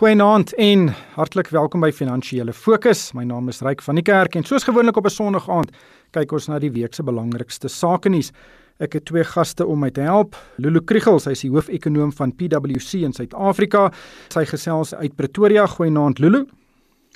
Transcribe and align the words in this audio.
Goeienaand 0.00 0.54
en 0.54 0.86
hartlik 1.12 1.50
welkom 1.52 1.82
by 1.84 1.90
Finansiële 1.92 2.54
Fokus. 2.56 3.10
My 3.12 3.26
naam 3.28 3.50
is 3.52 3.58
Ryk 3.60 3.82
van 3.84 3.98
die 3.98 4.04
Kerk 4.06 4.38
en 4.38 4.46
soos 4.48 4.64
gewoonlik 4.64 4.96
op 4.96 5.04
'n 5.04 5.12
Sondaгаand 5.12 5.74
kyk 6.16 6.32
ons 6.32 6.48
na 6.48 6.58
die 6.58 6.70
week 6.72 6.94
se 6.94 7.02
belangrikste 7.02 7.68
sake 7.68 8.08
nuus. 8.08 8.32
Ek 8.78 8.92
het 8.92 9.04
twee 9.04 9.24
gaste 9.24 9.66
om 9.66 9.78
my 9.78 9.90
te 9.90 10.00
help. 10.00 10.36
Lulu 10.56 10.80
Kriel, 10.80 11.20
sy 11.20 11.30
is 11.30 11.40
die 11.40 11.50
hoofekonoom 11.50 12.12
van 12.12 12.32
PwC 12.32 12.94
in 13.04 13.12
Suid-Afrika. 13.12 13.92
Sy 14.30 14.44
gesels 14.46 14.94
uit 14.94 15.16
Pretoria. 15.16 15.66
Goeienaand 15.66 16.18
Lulu. 16.18 16.46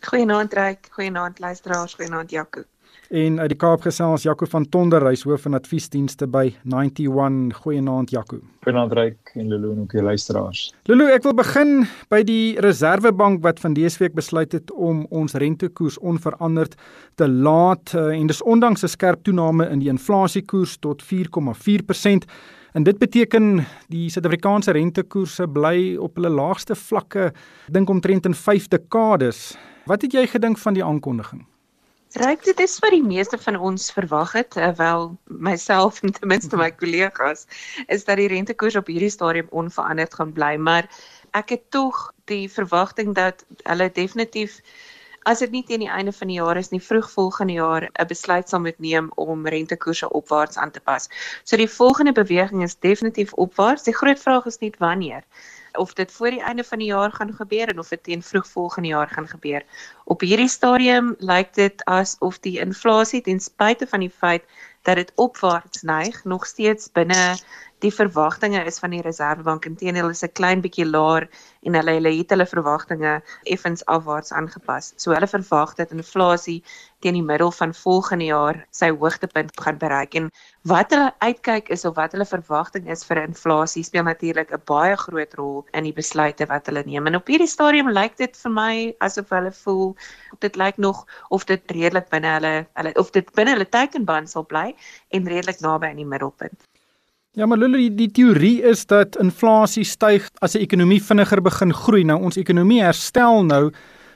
Goeienaand 0.05 0.53
Ryk, 0.53 0.89
goeienaand 0.91 1.39
luisteraars, 1.39 1.95
goeienaand 1.95 2.31
Jaco. 2.31 2.65
En 3.13 3.37
uit 3.41 3.51
die 3.53 3.59
Kaap 3.59 3.83
gesels 3.85 4.23
Jaco 4.25 4.47
van 4.49 4.65
Tonder, 4.69 5.05
hy's 5.05 5.27
hoof 5.29 5.43
van 5.45 5.55
adviesdienste 5.59 6.25
by 6.31 6.55
91. 6.65 7.59
Goeienaand 7.61 8.11
Jaco. 8.11 8.39
Goeienaand 8.65 8.95
Ryk 8.97 9.35
en 9.35 9.49
Lulu 9.49 9.73
en 9.75 9.83
ook 9.83 9.93
die 9.93 10.03
luisteraars. 10.03 10.63
Lulu, 10.89 11.11
ek 11.13 11.27
wil 11.27 11.37
begin 11.37 11.85
by 12.09 12.23
die 12.25 12.57
Reserwebank 12.65 13.43
wat 13.45 13.61
van 13.61 13.77
dese 13.77 14.01
week 14.01 14.17
besluit 14.17 14.57
het 14.57 14.73
om 14.73 15.05
ons 15.13 15.37
rentekoers 15.37 15.99
onveranderd 16.01 16.79
te 17.21 17.29
laat 17.29 17.93
eh, 17.93 18.17
en 18.17 18.27
dis 18.27 18.43
ondanks 18.43 18.85
'n 18.85 18.95
skerp 18.97 19.23
toename 19.23 19.69
in 19.69 19.85
die 19.85 19.93
inflasiekoers 19.93 20.79
tot 20.81 21.03
4,4%. 21.03 22.25
En 22.73 22.83
dit 22.83 22.99
beteken 22.99 23.67
die 23.89 24.09
Suid-Afrikaanse 24.11 24.73
rentekoerse 24.73 25.47
bly 25.47 25.97
op 25.97 26.17
hulle 26.17 26.29
laagste 26.29 26.75
vlakke, 26.75 27.33
dink 27.71 27.89
omtrent 27.89 28.27
in 28.27 28.35
5 28.35 28.69
dekades. 28.69 29.57
Wat 29.87 30.03
het 30.03 30.13
jy 30.13 30.27
gedink 30.27 30.59
van 30.59 30.75
die 30.75 30.85
aankondiging? 30.85 31.45
Ryk 32.15 32.45
dit 32.47 32.61
is 32.63 32.77
wat 32.79 32.93
die 32.95 33.03
meeste 33.03 33.35
van 33.43 33.57
ons 33.59 33.89
verwag 33.91 34.37
het, 34.39 34.55
wel 34.79 35.09
myself 35.27 35.97
en 36.07 36.13
ten 36.15 36.29
minste 36.31 36.55
my 36.57 36.69
kollegas, 36.71 37.43
is 37.91 38.05
dat 38.07 38.21
die 38.21 38.29
rentekoers 38.31 38.77
op 38.79 38.87
hierdie 38.87 39.11
stadium 39.11 39.49
onveranderd 39.51 40.15
gaan 40.15 40.31
bly, 40.37 40.53
maar 40.55 40.87
ek 41.35 41.57
het 41.57 41.65
tog 41.75 42.13
die 42.31 42.47
verwagting 42.47 43.17
dat 43.19 43.43
hulle 43.67 43.89
definitief 43.97 44.61
as 45.27 45.43
dit 45.43 45.51
nie 45.57 45.65
teen 45.67 45.83
die 45.83 45.91
einde 45.91 46.15
van 46.15 46.31
die 46.31 46.39
jaar 46.39 46.61
is 46.61 46.71
nie, 46.71 46.83
vroeg 46.83 47.11
volgende 47.11 47.59
jaar 47.59 47.89
'n 47.91 48.07
besluit 48.07 48.49
sal 48.49 48.63
moet 48.63 48.79
neem 48.79 49.11
om 49.17 49.49
rentekoerse 49.57 50.11
opwaarts 50.11 50.57
aan 50.57 50.71
te 50.71 50.81
pas. 50.81 51.09
So 51.43 51.57
die 51.57 51.71
volgende 51.81 52.13
beweging 52.13 52.63
is 52.63 52.79
definitief 52.79 53.33
opwaarts. 53.33 53.83
Die 53.83 53.95
groot 53.95 54.21
vraag 54.21 54.47
is 54.47 54.59
net 54.59 54.79
wanneer 54.79 55.25
of 55.77 55.93
dit 55.93 56.13
voor 56.13 56.31
die 56.31 56.43
einde 56.43 56.65
van 56.65 56.79
die 56.79 56.87
jaar 56.87 57.13
gaan 57.13 57.35
gebeur 57.35 57.69
en 57.69 57.79
of 57.79 57.89
dit 57.89 58.03
teen 58.03 58.23
vroeg 58.23 58.49
volgende 58.49 58.89
jaar 58.89 59.09
gaan 59.09 59.29
gebeur. 59.29 59.63
Op 60.05 60.21
hierdie 60.21 60.49
stadium 60.49 61.15
lyk 61.19 61.55
dit 61.55 61.85
asof 61.85 62.39
die 62.39 62.59
inflasie 62.61 63.21
ten 63.21 63.41
spyte 63.41 63.87
van 63.87 64.01
die 64.01 64.11
feit 64.11 64.45
dat 64.83 64.97
dit 64.97 65.13
opwaarts 65.15 65.83
neig, 65.83 66.25
nog 66.25 66.47
steeds 66.47 66.93
binne 66.93 67.37
die 67.83 67.93
verwagtinge 67.93 68.63
is 68.65 68.79
van 68.79 68.91
die 68.95 69.03
Reserwebank. 69.03 69.67
Inteendeel 69.67 70.09
is 70.09 70.23
'n 70.25 70.33
klein 70.33 70.61
bietjie 70.63 70.87
laer 70.87 71.29
en 71.63 71.75
hulle 71.75 71.95
hulle 71.97 72.13
het 72.19 72.31
hulle 72.31 72.47
verwagtinge 72.47 73.23
effens 73.45 73.85
afwaarts 73.87 74.33
aangepas. 74.33 74.93
So 74.97 75.13
hulle 75.13 75.27
verwag 75.27 75.75
dat 75.75 75.91
inflasie 75.91 76.63
teen 77.01 77.15
die 77.15 77.23
middel 77.23 77.51
van 77.53 77.75
volgende 77.75 78.25
jaar 78.25 78.67
sy 78.71 78.91
hoogtepunt 78.91 79.61
gaan 79.61 79.79
bereik 79.79 80.15
en 80.15 80.31
wat 80.63 80.91
hulle 80.91 81.13
uitkyk 81.19 81.69
is 81.69 81.85
of 81.85 81.97
wat 81.97 82.13
hulle 82.13 82.25
verwagting 82.25 82.89
is 82.91 83.05
vir 83.05 83.23
inflasie 83.23 83.85
speel 83.85 84.05
natuurlik 84.05 84.53
'n 84.53 84.63
baie 84.65 84.97
groot 84.97 85.35
rol 85.35 85.67
in 85.73 85.85
die 85.85 85.93
besluite 85.93 86.47
wat 86.47 86.67
hulle 86.67 86.85
neem. 86.85 87.07
En 87.07 87.17
op 87.17 87.27
hierdie 87.27 87.49
stadium 87.57 87.91
lyk 87.91 88.17
dit 88.17 88.37
vir 88.37 88.51
my 88.51 88.95
asof 89.01 89.29
hulle 89.31 89.53
voel 89.53 89.97
dit 90.41 90.57
lyk 90.57 90.79
nog 90.79 91.07
of 91.29 91.45
dit 91.45 91.71
redelik 91.71 92.09
binne 92.09 92.29
hulle 92.39 92.67
hulle 92.75 92.95
of 92.95 93.11
dit 93.11 93.35
binne 93.35 93.51
hulle 93.51 93.69
teikenband 93.69 94.31
sal 94.31 94.45
bly 94.45 94.75
en 95.11 95.29
redelik 95.29 95.61
naby 95.61 95.87
aan 95.87 95.97
die 95.97 96.13
middelpunt. 96.15 96.74
Ja, 97.35 97.47
maar 97.47 97.59
Lulu, 97.59 97.79
die, 97.79 97.95
die 97.99 98.11
teorie 98.15 98.61
is 98.63 98.85
dat 98.87 99.17
inflasie 99.19 99.83
styg 99.85 100.29
as 100.39 100.55
'n 100.55 100.63
ekonomie 100.63 101.01
vinniger 101.03 101.41
begin 101.43 101.73
groei. 101.75 102.05
Nou 102.07 102.21
ons 102.23 102.37
ekonomie 102.39 102.79
herstel 102.83 103.43
nou, 103.43 103.73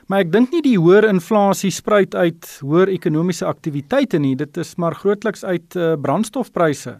maar 0.07 0.19
ek 0.23 0.31
dink 0.31 0.51
nie 0.55 0.61
die 0.61 0.77
hoër 0.79 1.03
inflasie 1.03 1.71
spruit 1.71 2.15
uit 2.15 2.47
hoër 2.63 2.87
ekonomiese 2.87 3.45
aktiwiteite 3.45 4.17
nie. 4.17 4.35
Dit 4.35 4.57
is 4.57 4.75
maar 4.75 4.95
grootliks 4.95 5.43
uit 5.43 5.75
uh, 5.75 5.95
brandstofpryse. 5.99 6.95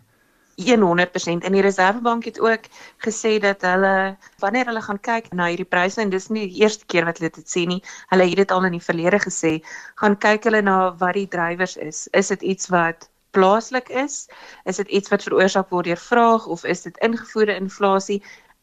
100% 0.60 1.46
en 1.48 1.56
die 1.56 1.62
Reserwebank 1.62 2.26
het 2.26 2.40
ook 2.40 2.68
gesê 3.08 3.40
dat 3.40 3.62
hulle 3.62 4.18
wanneer 4.44 4.66
hulle 4.66 4.82
gaan 4.82 5.00
kyk 5.00 5.32
na 5.32 5.48
hierdie 5.48 5.70
pryse 5.72 6.02
en 6.02 6.10
dis 6.10 6.28
nie 6.28 6.50
die 6.50 6.60
eerste 6.66 6.84
keer 6.86 7.06
wat 7.08 7.18
hulle 7.24 7.32
dit 7.32 7.48
sê 7.48 7.64
nie, 7.64 7.80
hulle 8.12 8.28
het 8.28 8.36
dit 8.36 8.52
al 8.52 8.68
in 8.68 8.76
die 8.76 8.84
verlede 8.84 9.20
gesê, 9.24 9.62
gaan 9.96 10.20
kyk 10.20 10.44
hulle 10.44 10.62
na 10.62 10.92
wat 11.00 11.16
die 11.16 11.28
drywers 11.28 11.78
is. 11.78 12.10
Is 12.12 12.28
dit 12.28 12.42
iets 12.42 12.68
wat 12.68 13.08
plaaslik 13.40 13.90
is? 13.90 14.28
Is 14.64 14.76
dit 14.76 14.88
iets 14.88 15.10
wat 15.10 15.24
veroorsaak 15.24 15.70
word 15.72 15.88
deur 15.88 15.98
vraag 15.98 16.48
of 16.52 16.66
is 16.68 16.82
dit 16.84 16.98
ingevoerde 17.06 17.56
inflasie? 17.56 18.20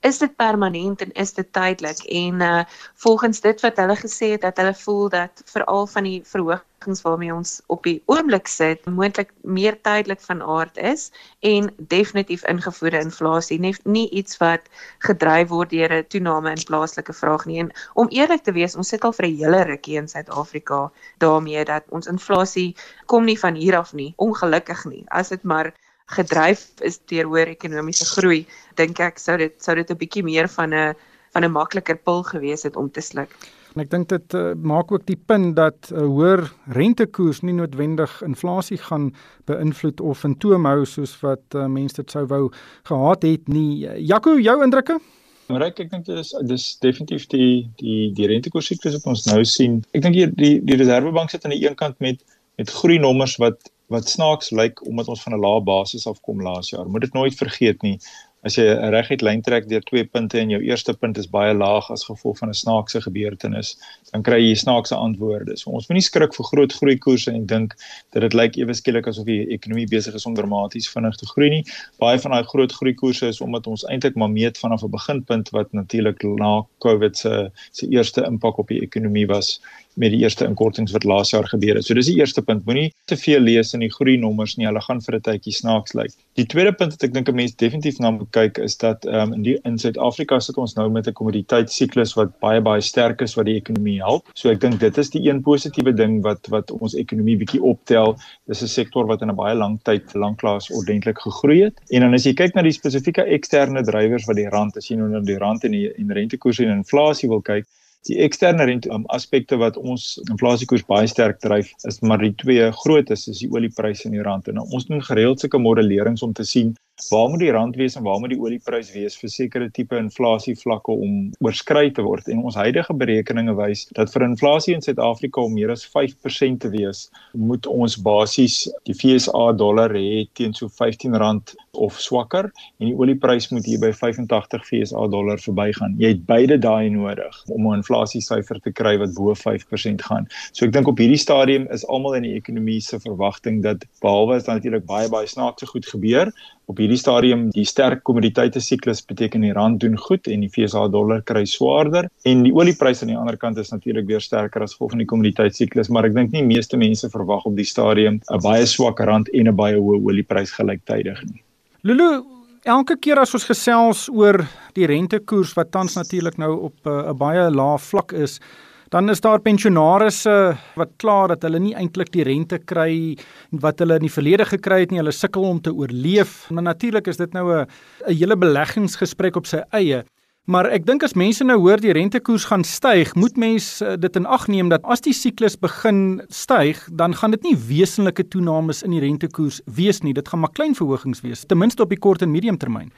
Is 0.06 0.18
dit 0.18 0.36
permanent 0.36 1.00
en 1.02 1.12
is 1.12 1.32
dit 1.34 1.52
tydelik? 1.52 2.04
En 2.04 2.40
uh 2.40 2.64
volgens 2.94 3.40
dit 3.40 3.60
wat 3.60 3.76
hulle 3.76 3.96
gesê 3.96 4.30
het 4.34 4.40
dat 4.40 4.56
hulle 4.56 4.74
voel 4.74 5.08
dat 5.08 5.42
veral 5.44 5.86
van 5.86 6.02
die 6.10 6.20
verhoog 6.24 6.62
beleggings 6.86 7.02
waarmee 7.02 7.34
ons 7.34 7.60
op 7.66 7.82
die 7.82 8.02
oomblik 8.06 8.46
sit 8.46 8.84
moontlik 8.86 9.32
meer 9.42 9.76
tydelik 9.82 10.20
van 10.20 10.42
aard 10.42 10.76
is 10.76 11.10
en 11.40 11.70
definitief 11.78 12.44
ingevoerde 12.44 13.00
inflasie. 13.00 13.58
Nie, 13.58 13.74
nie 13.84 14.08
iets 14.10 14.36
wat 14.38 14.60
gedryf 14.98 15.48
word 15.48 15.70
deur 15.70 15.92
'n 15.92 16.06
toename 16.08 16.50
in 16.50 16.64
plaaslike 16.64 17.12
vraag 17.12 17.46
nie. 17.46 17.58
En 17.58 17.72
om 17.94 18.08
eerlik 18.08 18.42
te 18.42 18.52
wees 18.52 18.76
ons 18.76 18.88
sit 18.88 19.04
al 19.04 19.12
vir 19.12 19.26
'n 19.26 19.36
hele 19.36 19.62
rukkie 19.64 19.96
in 19.96 20.08
Suid-Afrika 20.08 20.90
daarmee 21.18 21.64
dat 21.64 21.84
ons 21.90 22.06
inflasie 22.06 22.76
kom 23.06 23.24
nie 23.24 23.38
van 23.38 23.54
hier 23.54 23.76
af 23.76 23.92
nie. 23.92 24.14
Ongelukkig 24.16 24.84
nie. 24.84 25.04
As 25.08 25.28
dit 25.28 25.42
maar 25.42 25.72
gedryf 26.14 26.68
is 26.86 27.00
deur 27.10 27.26
hoër 27.26 27.50
ekonomiese 27.56 28.06
groei 28.14 28.46
dink 28.78 29.00
ek 29.02 29.18
sou 29.18 29.36
dit 29.40 29.54
sou 29.62 29.74
dit 29.74 29.90
'n 29.90 29.98
bietjie 29.98 30.22
meer 30.22 30.48
van 30.48 30.74
'n 30.74 30.94
van 31.34 31.44
'n 31.44 31.52
makliker 31.52 31.96
pil 31.96 32.22
gewees 32.22 32.62
het 32.62 32.76
om 32.76 32.90
te 32.90 33.00
sluk. 33.00 33.30
En 33.74 33.82
ek 33.82 33.90
dink 33.90 34.08
dit 34.08 34.34
uh, 34.34 34.54
maak 34.54 34.92
ook 34.92 35.06
die 35.06 35.20
punt 35.26 35.56
dat 35.56 35.90
'n 35.90 35.94
uh, 35.94 36.06
hoër 36.06 36.52
rentekoers 36.66 37.40
nie 37.42 37.52
noodwendig 37.52 38.22
inflasie 38.22 38.78
gaan 38.78 39.14
beïnvloed 39.44 40.00
of 40.00 40.24
in 40.24 40.38
toom 40.38 40.64
hou 40.64 40.84
soos 40.84 41.20
wat 41.20 41.44
uh, 41.54 41.66
mense 41.66 41.96
dit 41.96 42.10
sou 42.10 42.26
wou 42.26 42.50
gehad 42.82 43.22
het 43.22 43.48
nie. 43.48 43.84
Jaco, 44.06 44.38
jou 44.40 44.62
indrukke? 44.62 45.00
Ryk, 45.48 45.78
ek 45.78 45.90
dink 45.90 46.06
dit 46.06 46.18
is 46.18 46.32
dis 46.42 46.78
definitief 46.82 47.26
die 47.26 47.68
die 47.76 48.12
die 48.14 48.26
rentekoers 48.26 48.66
siklus 48.66 48.96
wat 48.96 49.06
ons 49.06 49.26
nou 49.26 49.44
sien. 49.44 49.84
Ek 49.92 50.02
dink 50.02 50.14
hier 50.14 50.32
die 50.32 50.60
die 50.64 50.76
Reserwebank 50.76 51.30
sit 51.30 51.44
aan 51.44 51.54
die 51.54 51.66
een 51.66 51.74
kant 51.74 52.00
met 52.00 52.24
met 52.56 52.70
groei 52.70 52.98
nommers 52.98 53.36
wat 53.36 53.70
wat 53.92 54.08
snaaks 54.08 54.50
lyk 54.50 54.86
omdat 54.86 55.08
ons 55.08 55.22
van 55.22 55.34
'n 55.34 55.40
lae 55.40 55.60
basis 55.60 56.06
af 56.06 56.20
kom 56.20 56.42
laas 56.42 56.70
jaar. 56.70 56.88
Moet 56.88 57.00
dit 57.00 57.12
nooit 57.12 57.34
vergeet 57.34 57.82
nie 57.82 57.98
as 58.46 58.54
jy 58.58 58.66
'n 58.70 58.92
reguit 58.94 59.22
lyn 59.26 59.42
trek 59.42 59.66
deur 59.68 59.82
twee 59.88 60.04
punte 60.04 60.38
en 60.38 60.50
jou 60.52 60.60
eerste 60.62 60.94
punt 60.94 61.18
is 61.18 61.26
baie 61.26 61.54
laag 61.54 61.88
as 61.90 62.04
gevolg 62.06 62.38
van 62.38 62.50
'n 62.50 62.54
snaakse 62.54 63.00
gebeurtenis, 63.02 63.76
dan 64.12 64.22
kry 64.22 64.38
jy 64.38 64.54
snaakse 64.54 64.94
antwoorde. 64.94 65.56
So 65.58 65.70
ons 65.70 65.88
moenie 65.88 66.04
skrik 66.04 66.34
vir 66.34 66.46
groot 66.50 66.72
groeikoerse 66.72 67.32
en 67.32 67.46
dink 67.46 67.74
dat 68.12 68.22
dit 68.22 68.34
lyk 68.34 68.56
ewe 68.56 68.74
skielik 68.74 69.08
asof 69.10 69.26
die 69.26 69.48
ekonomie 69.56 69.88
besig 69.88 70.14
is 70.14 70.26
om 70.26 70.34
dramaties 70.34 70.88
vinnig 70.88 71.16
te 71.16 71.26
groei 71.26 71.48
nie. 71.50 71.64
Baie 71.98 72.18
van 72.18 72.30
daai 72.30 72.44
groot 72.44 72.72
groeikoerse 72.72 73.26
is 73.26 73.40
omdat 73.40 73.66
ons 73.66 73.84
eintlik 73.90 74.14
maar 74.14 74.30
meet 74.30 74.58
vanaf 74.58 74.82
'n 74.82 74.90
beginpunt 74.90 75.50
wat 75.50 75.72
natuurlik 75.72 76.22
na 76.22 76.62
COVID 76.78 77.16
se 77.16 77.50
se 77.72 77.88
eerste 77.88 78.24
impak 78.24 78.58
op 78.58 78.68
die 78.68 78.80
ekonomie 78.80 79.26
was 79.26 79.60
met 79.96 80.12
die 80.12 80.20
eerste 80.22 80.44
inkortings 80.44 80.92
wat 80.92 81.04
laas 81.08 81.32
jaar 81.32 81.46
gebeur 81.48 81.78
het. 81.78 81.86
So 81.86 81.96
dis 81.96 82.10
die 82.10 82.18
eerste 82.20 82.42
punt. 82.44 82.64
Moenie 82.68 82.90
te 83.08 83.16
veel 83.16 83.40
lees 83.40 83.72
in 83.74 83.80
die 83.84 83.90
groei 83.92 84.16
nommers 84.20 84.56
nie. 84.56 84.66
Hulle 84.68 84.82
gaan 84.84 85.00
vir 85.00 85.16
'n 85.16 85.24
tydjie 85.28 85.54
snaaks 85.56 85.94
lyk. 85.94 86.12
Die 86.36 86.46
tweede 86.46 86.72
punt 86.72 86.92
wat 86.92 87.02
ek 87.02 87.14
dink 87.14 87.28
'n 87.28 87.34
mens 87.34 87.56
definitief 87.56 87.98
na 87.98 88.10
moet 88.10 88.30
kyk 88.30 88.58
is 88.58 88.76
dat 88.76 89.06
ehm 89.06 89.32
um, 89.32 89.32
in 89.34 89.42
die 89.42 89.58
in 89.64 89.78
Suid-Afrika 89.78 90.38
sit 90.40 90.56
ons 90.58 90.74
nou 90.76 90.88
met 90.90 91.06
'n 91.08 91.12
kommoditeitsiklus 91.12 92.14
wat 92.14 92.38
baie 92.40 92.60
baie 92.60 92.80
sterk 92.80 93.22
is 93.22 93.34
wat 93.36 93.46
die 93.46 93.56
ekonomie 93.56 93.98
help. 93.98 94.28
So 94.34 94.50
ek 94.50 94.60
dink 94.60 94.80
dit 94.80 94.98
is 94.98 95.10
die 95.10 95.28
een 95.28 95.42
positiewe 95.42 95.94
ding 95.94 96.22
wat 96.22 96.46
wat 96.48 96.70
ons 96.70 96.94
ekonomie 96.94 97.36
bietjie 97.36 97.62
optel. 97.62 98.16
Dis 98.46 98.62
'n 98.62 98.68
sektor 98.68 99.06
wat 99.06 99.22
in 99.22 99.30
'n 99.30 99.36
baie 99.36 99.54
lang 99.54 99.80
tyd 99.82 100.14
lanklaas 100.14 100.70
ordentlik 100.70 101.18
gegroei 101.18 101.62
het. 101.64 101.80
En 101.90 102.00
dan 102.00 102.14
as 102.14 102.24
jy 102.24 102.34
kyk 102.34 102.54
na 102.54 102.62
die 102.62 102.72
spesifieke 102.72 103.24
eksterne 103.24 103.82
drywers 103.82 104.26
wat 104.26 104.36
die 104.36 104.48
rand, 104.48 104.76
as 104.76 104.88
jy 104.88 104.96
nou 104.96 105.08
na 105.08 105.20
die 105.20 105.38
rand 105.38 105.64
en 105.64 105.72
die 105.72 105.88
en 105.96 106.12
rentekoerse 106.12 106.64
en 106.64 106.76
inflasie 106.76 107.28
wil 107.28 107.40
kyk, 107.40 107.64
die 108.06 108.18
eksterne 108.24 108.64
rente 108.68 108.90
um, 108.94 109.04
aspekte 109.14 109.58
wat 109.60 109.76
ons 109.76 110.16
inflasiekoers 110.30 110.86
baie 110.88 111.08
sterk 111.10 111.40
dryf 111.44 111.72
is 111.88 112.00
maar 112.00 112.22
die 112.22 112.34
twee 112.42 112.70
grootes 112.82 113.26
is 113.32 113.42
die 113.42 113.50
oliepryse 113.52 114.06
en 114.08 114.16
die 114.16 114.24
rand. 114.24 114.48
En 114.48 114.60
nou, 114.60 114.66
ons 114.70 114.86
doen 114.88 115.02
gereeld 115.02 115.42
sulke 115.42 115.60
modellerings 115.62 116.22
om 116.22 116.34
te 116.36 116.46
sien 116.46 116.74
waar 117.10 117.28
moet 117.28 117.42
die 117.42 117.50
rand 117.50 117.76
wees 117.76 117.94
en 117.94 118.02
waar 118.02 118.18
moet 118.20 118.32
die 118.32 118.40
olieprys 118.40 118.88
wees 118.94 119.16
vir 119.20 119.28
sekere 119.28 119.68
tipe 119.70 119.98
inflasie 120.00 120.54
vlakke 120.56 120.94
om 120.94 121.30
oorskry 121.44 121.90
te 121.92 122.04
word? 122.06 122.28
En 122.32 122.40
ons 122.48 122.56
huidige 122.56 122.94
berekeninge 122.96 123.52
wys 123.58 123.84
dat 123.98 124.12
vir 124.14 124.24
inflasie 124.24 124.74
in 124.74 124.84
Suid-Afrika 124.84 125.44
om 125.44 125.52
meer 125.52 125.74
as 125.74 125.84
5% 125.92 126.62
te 126.64 126.70
wees 126.72 127.06
moet 127.36 127.68
ons 127.68 127.98
basies 128.00 128.62
die 128.88 128.96
FSA 128.96 129.50
dollar 129.60 129.92
hê 129.92 130.24
teen 130.38 130.56
so 130.56 130.70
R15 130.72 131.52
of 131.76 132.00
swakker. 132.00 132.48
En 132.80 132.88
die 132.88 132.96
olieprys 132.96 133.50
moet 133.52 133.68
hier 133.68 133.80
by 133.82 133.92
85 133.92 134.64
FSA 134.64 135.06
dollar 135.12 135.40
verbygaan. 135.42 135.98
Jy 136.00 136.14
het 136.14 136.24
beide 136.28 136.56
daai 136.58 136.88
nodig 136.90 137.42
om 137.52 137.68
'n 137.68 137.82
inflasiesyfer 137.82 138.60
te 138.64 138.72
kry 138.72 138.96
wat 138.96 139.14
bo 139.14 139.34
5% 139.34 140.02
gaan. 140.02 140.26
So 140.52 140.64
ek 140.64 140.72
dink 140.72 140.88
op 140.88 140.98
hierdie 140.98 141.20
stadium 141.20 141.68
is 141.70 141.86
almal 141.86 142.14
in 142.14 142.22
die 142.22 142.34
ekonomie 142.40 142.80
se 142.80 142.98
verwagting 142.98 143.62
dat 143.62 143.84
behalwe 144.00 144.36
as 144.36 144.46
natuurlik 144.46 144.86
baie 144.86 145.08
baie 145.08 145.26
snaakse 145.26 145.66
goed 145.66 145.86
gebeur 145.86 146.32
op 146.66 146.80
hierdie 146.82 146.98
stadium 146.98 147.46
die 147.54 147.64
sterk 147.64 148.02
kommoditeite 148.08 148.60
siklus 148.60 149.02
beteken 149.06 149.44
die 149.46 149.54
rand 149.54 149.80
doen 149.80 149.96
goed 149.96 150.26
en 150.26 150.42
die 150.42 150.50
FSA 150.50 150.88
dollar 150.90 151.22
kry 151.22 151.44
swaarder 151.46 152.10
en 152.26 152.42
die 152.46 152.54
oliepryse 152.54 153.06
aan 153.06 153.12
die 153.14 153.18
ander 153.18 153.38
kant 153.38 153.58
is 153.62 153.70
natuurlik 153.70 154.06
weer 154.10 154.20
sterker 154.20 154.62
as 154.62 154.74
gevolg 154.74 154.96
van 154.96 155.04
die 155.04 155.10
kommoditeitsiklus 155.12 155.90
maar 155.94 156.08
ek 156.08 156.16
dink 156.18 156.34
nie 156.34 156.44
meeste 156.46 156.76
mense 156.76 157.10
verwag 157.12 157.46
op 157.46 157.56
die 157.56 157.68
stadium 157.68 158.20
'n 158.30 158.42
baie 158.42 158.66
swak 158.66 159.00
rand 159.00 159.28
en 159.32 159.48
'n 159.48 159.56
baie 159.56 159.76
hoë 159.76 160.02
olieprys 160.02 160.50
gelyktydig 160.58 161.22
nie. 161.30 161.42
Lulu 161.82 162.24
Elke 162.66 162.96
keer 162.98 163.20
as 163.22 163.30
ons 163.36 163.44
gesels 163.46 164.08
oor 164.10 164.40
die 164.74 164.88
rentekoers 164.90 165.52
wat 165.54 165.68
tans 165.70 165.94
natuurlik 165.94 166.34
nou 166.36 166.50
op 166.66 166.74
eh, 166.82 166.90
'n 166.90 167.10
uh, 167.10 167.14
baie 167.14 167.44
lae 167.50 167.78
vlak 167.78 168.12
is, 168.12 168.40
Dan 168.88 169.10
is 169.10 169.20
daar 169.20 169.40
pensionaarsse 169.42 170.56
wat 170.78 170.92
kla 171.02 171.26
dat 171.26 171.42
hulle 171.42 171.58
nie 171.58 171.74
eintlik 171.74 172.12
die 172.14 172.22
rente 172.26 172.58
kry 172.58 173.16
wat 173.50 173.80
hulle 173.82 173.98
in 173.98 174.06
die 174.06 174.12
verlede 174.12 174.46
gekry 174.46 174.84
het 174.84 174.92
nie. 174.94 175.00
Hulle 175.02 175.14
sukkel 175.14 175.42
om 175.42 175.60
te 175.60 175.74
oorleef. 175.74 176.44
Maar 176.50 176.68
natuurlik 176.70 177.08
is 177.10 177.16
dit 177.16 177.32
nou 177.32 177.46
'n 177.52 177.66
'n 178.06 178.14
hele 178.14 178.36
beleggingsgesprek 178.36 179.36
op 179.36 179.46
sy 179.46 179.62
eie. 179.72 180.04
Maar 180.46 180.68
ek 180.70 180.84
dink 180.86 181.02
as 181.02 181.16
mense 181.18 181.42
nou 181.42 181.56
hoor 181.58 181.80
die 181.82 181.90
rentekoers 181.90 182.44
gaan 182.46 182.62
styg, 182.62 183.14
moet 183.18 183.36
mens 183.36 183.80
eh, 183.82 183.96
dit 183.98 184.16
in 184.16 184.26
ag 184.26 184.46
neem 184.46 184.68
dat 184.68 184.84
as 184.84 185.00
die 185.02 185.12
siklus 185.12 185.56
begin 185.58 186.22
styg, 186.28 186.78
dan 186.92 187.14
gaan 187.18 187.34
dit 187.34 187.42
nie 187.42 187.56
wesenlike 187.56 188.28
toenames 188.30 188.84
in 188.86 188.94
die 188.94 189.00
rentekoers 189.02 189.58
wees 189.66 190.02
nie. 190.02 190.14
Dit 190.14 190.28
gaan 190.28 190.44
maar 190.44 190.54
klein 190.54 190.74
verhogings 190.78 191.24
wees, 191.26 191.42
ten 191.50 191.58
minste 191.58 191.82
op 191.82 191.90
die 191.90 191.98
kort 191.98 192.22
en 192.22 192.30
medium 192.30 192.58
termyn. 192.62 192.92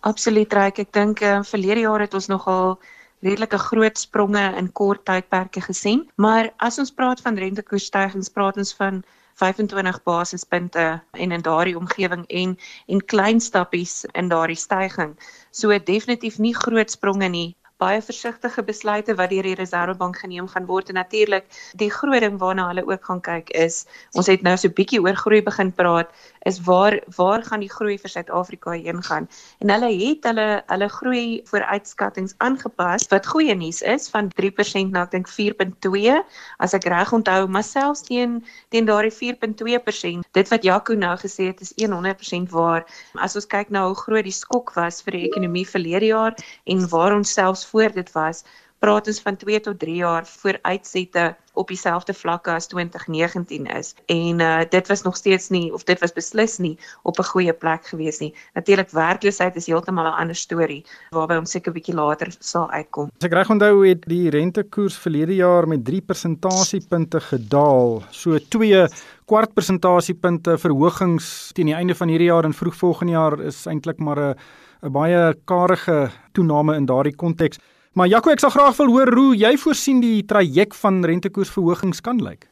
Absoluut 0.00 0.52
reg. 0.52 0.82
Ek 0.82 0.90
dink 0.92 1.22
uh, 1.22 1.38
verlede 1.46 1.86
jaar 1.86 2.02
het 2.02 2.18
ons 2.18 2.26
nogal 2.26 2.80
redelike 3.20 3.58
groot 3.58 3.98
spronge 3.98 4.44
in 4.56 4.72
kort 4.72 5.04
tydperke 5.04 5.60
gesien. 5.60 6.04
Maar 6.16 6.52
as 6.56 6.78
ons 6.78 6.92
praat 6.94 7.20
van 7.20 7.38
rentekoersstygings, 7.38 8.30
praat 8.34 8.56
ons 8.56 8.74
van 8.78 9.02
25 9.38 10.02
basispunte 10.02 11.02
en 11.10 11.32
in 11.32 11.42
daardie 11.42 11.76
omgewing 11.78 12.26
en 12.26 12.56
en 12.86 13.04
klein 13.04 13.40
stappies 13.40 14.04
in 14.12 14.28
daardie 14.28 14.58
stygings. 14.58 15.18
So 15.50 15.78
definitief 15.78 16.38
nie 16.38 16.54
groot 16.54 16.90
spronge 16.90 17.28
nie, 17.28 17.56
baie 17.78 18.00
versigtige 18.02 18.62
besluite 18.66 19.14
wat 19.18 19.30
deur 19.30 19.46
die 19.46 19.54
Reserwebank 19.58 20.18
geneem 20.18 20.48
gaan 20.50 20.66
word. 20.66 20.88
En 20.88 20.98
natuurlik 20.98 21.46
die 21.78 21.90
groot 21.90 22.20
ding 22.24 22.38
waarna 22.38 22.66
hulle 22.72 22.86
ook 22.86 23.04
gaan 23.04 23.20
kyk 23.20 23.50
is 23.54 23.84
ons 24.18 24.26
het 24.26 24.42
nou 24.42 24.56
so 24.58 24.68
bietjie 24.68 25.00
oor 25.02 25.16
groei 25.16 25.42
begin 25.42 25.72
praat 25.72 26.10
is 26.48 26.60
waar 26.66 26.98
waar 27.16 27.42
gaan 27.44 27.60
die 27.60 27.70
groei 27.70 27.98
vir 27.98 28.10
Suid-Afrika 28.10 28.74
heen 28.74 29.02
gaan? 29.02 29.28
En 29.62 29.70
hulle 29.70 29.90
het 30.00 30.24
hulle 30.26 30.48
hulle 30.66 30.88
groei 30.88 31.40
vooruitskattinge 31.50 32.34
aangepas 32.38 33.06
wat 33.12 33.26
goeie 33.26 33.54
nuus 33.54 33.82
is 33.82 34.08
van 34.10 34.30
3% 34.40 34.94
na 34.94 35.04
ek 35.06 35.14
dink 35.14 35.30
4.2 35.30 36.18
as 36.58 36.74
ek 36.74 36.88
reg 36.90 37.12
onthou 37.12 37.46
maar 37.46 37.66
selfs 37.66 38.06
teen 38.08 38.40
teen 38.74 38.88
daardie 38.88 39.14
4.2% 39.14 40.26
dit 40.38 40.52
wat 40.52 40.66
Jaco 40.66 40.94
nou 40.94 41.14
gesê 41.20 41.50
het 41.52 41.60
is 41.60 41.72
100% 41.78 42.50
waar. 42.50 42.86
As 43.14 43.36
ons 43.36 43.46
kyk 43.46 43.70
na 43.70 43.86
hoe 43.86 43.96
groot 43.96 44.26
die 44.26 44.34
skok 44.34 44.74
was 44.76 45.02
vir 45.04 45.18
die 45.18 45.26
ekonomie 45.28 45.66
verlede 45.68 46.10
jaar 46.12 46.36
en 46.66 46.88
waar 46.92 47.14
ons 47.16 47.32
selfs 47.32 47.67
voor 47.68 47.92
dit 47.92 48.12
was, 48.12 48.44
praat 48.78 49.10
ons 49.10 49.20
van 49.24 49.36
2 49.36 49.60
tot 49.60 49.78
3 49.78 49.94
jaar 49.94 50.26
vooruitsette 50.26 51.36
op 51.58 51.68
dieselfde 51.68 52.14
vlakke 52.14 52.52
as 52.54 52.68
2019 52.70 53.66
is. 53.74 53.94
En 54.06 54.40
uh 54.40 54.60
dit 54.70 54.88
was 54.88 55.02
nog 55.02 55.16
steeds 55.16 55.48
nie 55.48 55.72
of 55.74 55.84
dit 55.84 55.98
was 56.00 56.12
beslis 56.12 56.58
nie 56.58 56.78
op 57.02 57.18
'n 57.18 57.30
goeie 57.32 57.52
plek 57.52 57.86
gewees 57.86 58.18
nie. 58.18 58.34
Natuurlik 58.54 58.90
werkloosheid 58.90 59.56
is 59.56 59.66
heeltemal 59.66 60.06
'n 60.06 60.20
ander 60.20 60.36
storie 60.36 60.84
waarby 61.10 61.34
ons 61.34 61.50
seker 61.50 61.72
bietjie 61.72 61.94
later 61.94 62.34
sal 62.38 62.70
uitkom. 62.70 63.10
As 63.18 63.26
ek 63.26 63.32
reg 63.32 63.50
onthou 63.50 63.86
het 63.86 64.06
die 64.06 64.30
rentekoers 64.30 64.96
verlede 64.96 65.34
jaar 65.34 65.68
met 65.68 65.84
3 65.84 66.00
persentasiepunte 66.00 67.20
gedaal. 67.20 68.02
So 68.10 68.38
2 68.38 68.88
kwart 69.26 69.54
persentasiepunte 69.54 70.58
verhogings 70.58 71.50
teen 71.52 71.66
die 71.66 71.74
einde 71.74 71.94
van 71.94 72.08
hierdie 72.08 72.30
jaar 72.30 72.44
en 72.44 72.54
vroeg 72.54 72.76
volgende 72.76 73.12
jaar 73.12 73.40
is 73.40 73.66
eintlik 73.66 73.98
maar 73.98 74.18
'n 74.18 74.36
'n 74.82 74.92
baie 74.92 75.34
karige 75.44 76.10
toename 76.32 76.76
in 76.76 76.86
daardie 76.86 77.16
konteks. 77.16 77.58
Maar 77.92 78.06
Jaco, 78.08 78.30
ek 78.30 78.40
sal 78.40 78.50
graag 78.50 78.76
wil 78.76 78.92
hoor 78.94 79.10
hoe 79.14 79.36
jy 79.36 79.56
voorsien 79.56 80.00
die 80.00 80.22
traject 80.24 80.76
van 80.76 81.04
rentekoersverhogings 81.04 82.00
kan 82.00 82.22
lyk. 82.22 82.46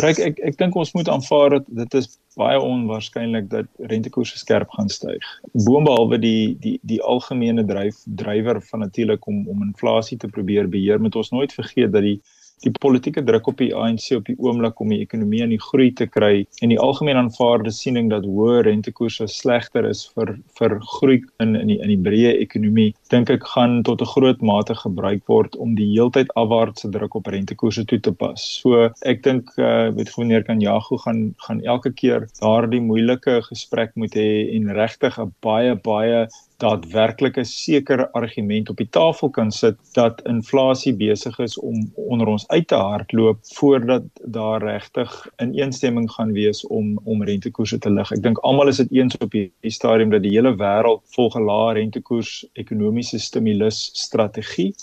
Ryk 0.00 0.18
ek 0.22 0.38
ek 0.46 0.56
dink 0.56 0.76
ons 0.78 0.92
moet 0.94 1.08
aanvaar 1.08 1.50
dat 1.50 1.66
dit 1.66 1.94
is 1.94 2.18
baie 2.38 2.60
onwaarskynlik 2.60 3.48
dat 3.50 3.66
rentekoerse 3.90 4.38
skerp 4.38 4.70
gaan 4.70 4.88
styg. 4.88 5.24
Boonbehalwe 5.66 6.18
die 6.22 6.56
die 6.62 6.78
die 6.86 7.00
algemene 7.02 7.64
dryf 7.66 7.98
drywer 8.06 8.62
van 8.70 8.86
natuurlik 8.86 9.26
om 9.26 9.42
om 9.48 9.66
inflasie 9.66 10.16
te 10.18 10.28
probeer 10.28 10.70
beheer, 10.70 11.00
moet 11.00 11.16
ons 11.16 11.30
nooit 11.34 11.52
vergeet 11.52 11.92
dat 11.92 12.06
die 12.06 12.20
die 12.64 12.72
politieke 12.82 13.22
druk 13.24 13.48
op 13.48 13.60
die 13.62 13.70
ANC 13.74 14.10
op 14.16 14.26
die 14.28 14.36
oomblik 14.38 14.80
om 14.82 14.92
die 14.92 15.00
ekonomie 15.04 15.42
aan 15.44 15.54
die 15.54 15.62
groei 15.62 15.88
te 15.96 16.06
kry 16.06 16.44
en 16.62 16.72
die 16.72 16.78
algemeen 16.80 17.20
aanvaarde 17.20 17.72
siening 17.74 18.10
dat 18.12 18.26
hoë 18.28 18.64
rentekoerse 18.66 19.28
slegter 19.32 19.88
is 19.88 20.04
vir 20.14 20.34
vir 20.58 20.76
groei 20.96 21.20
in 21.44 21.56
in 21.56 21.72
die 21.72 21.78
in 21.80 21.92
die 21.92 22.00
breë 22.08 22.34
ekonomie 22.44 22.90
dink 23.14 23.32
ek 23.32 23.46
gaan 23.54 23.80
tot 23.88 24.02
'n 24.02 24.12
groot 24.12 24.42
mate 24.42 24.74
gebruik 24.82 25.22
word 25.32 25.56
om 25.56 25.74
die 25.74 25.88
heeltyd 25.92 26.32
afwaartse 26.42 26.90
druk 26.90 27.14
op 27.14 27.26
rentekoerse 27.26 27.84
toe 27.84 28.00
te 28.00 28.12
pas. 28.12 28.40
So 28.62 28.90
ek 29.12 29.22
dink 29.22 29.50
uh 29.58 29.90
weet 29.96 30.12
gouverneur 30.12 30.44
kan 30.44 30.60
Jago 30.60 30.96
gaan 30.98 31.34
gaan 31.46 31.64
elke 31.64 31.92
keer 31.92 32.28
daardie 32.40 32.80
moeilike 32.80 33.40
gesprek 33.48 33.96
moet 33.96 34.14
hê 34.14 34.30
en 34.56 34.72
regtig 34.74 35.18
'n 35.18 35.32
baie 35.40 35.74
baie 35.74 36.28
daadwerklike 36.60 37.44
sekere 37.48 38.06
argument 38.18 38.70
op 38.70 38.78
die 38.80 38.88
tafel 38.96 39.30
kan 39.36 39.50
sit 39.54 39.78
dat 39.96 40.22
inflasie 40.28 40.92
besig 40.96 41.38
is 41.38 41.58
om 41.58 41.78
onder 41.94 42.30
ons 42.34 42.46
uit 42.48 42.68
te 42.68 42.78
hardloop 42.78 43.40
voordat 43.56 44.06
daar 44.36 44.62
regtig 44.62 45.10
'n 45.42 45.54
instemming 45.66 46.10
gaan 46.10 46.32
wees 46.32 46.66
om 46.66 46.98
om 47.04 47.24
rentekoerse 47.24 47.78
te 47.78 47.90
lig. 47.90 48.12
Ek 48.12 48.22
dink 48.22 48.38
almal 48.38 48.68
is 48.68 48.76
dit 48.76 48.92
eens 48.92 49.18
op 49.18 49.32
hierdie 49.32 49.76
stadium 49.78 50.10
dat 50.10 50.22
die 50.22 50.36
hele 50.36 50.54
wêreld 50.56 51.02
volg 51.14 51.36
'n 51.36 51.44
lae 51.44 51.74
rentekoers 51.74 52.44
ekonomiese 52.54 53.18
stimulus 53.18 53.90
strategie 53.92 54.74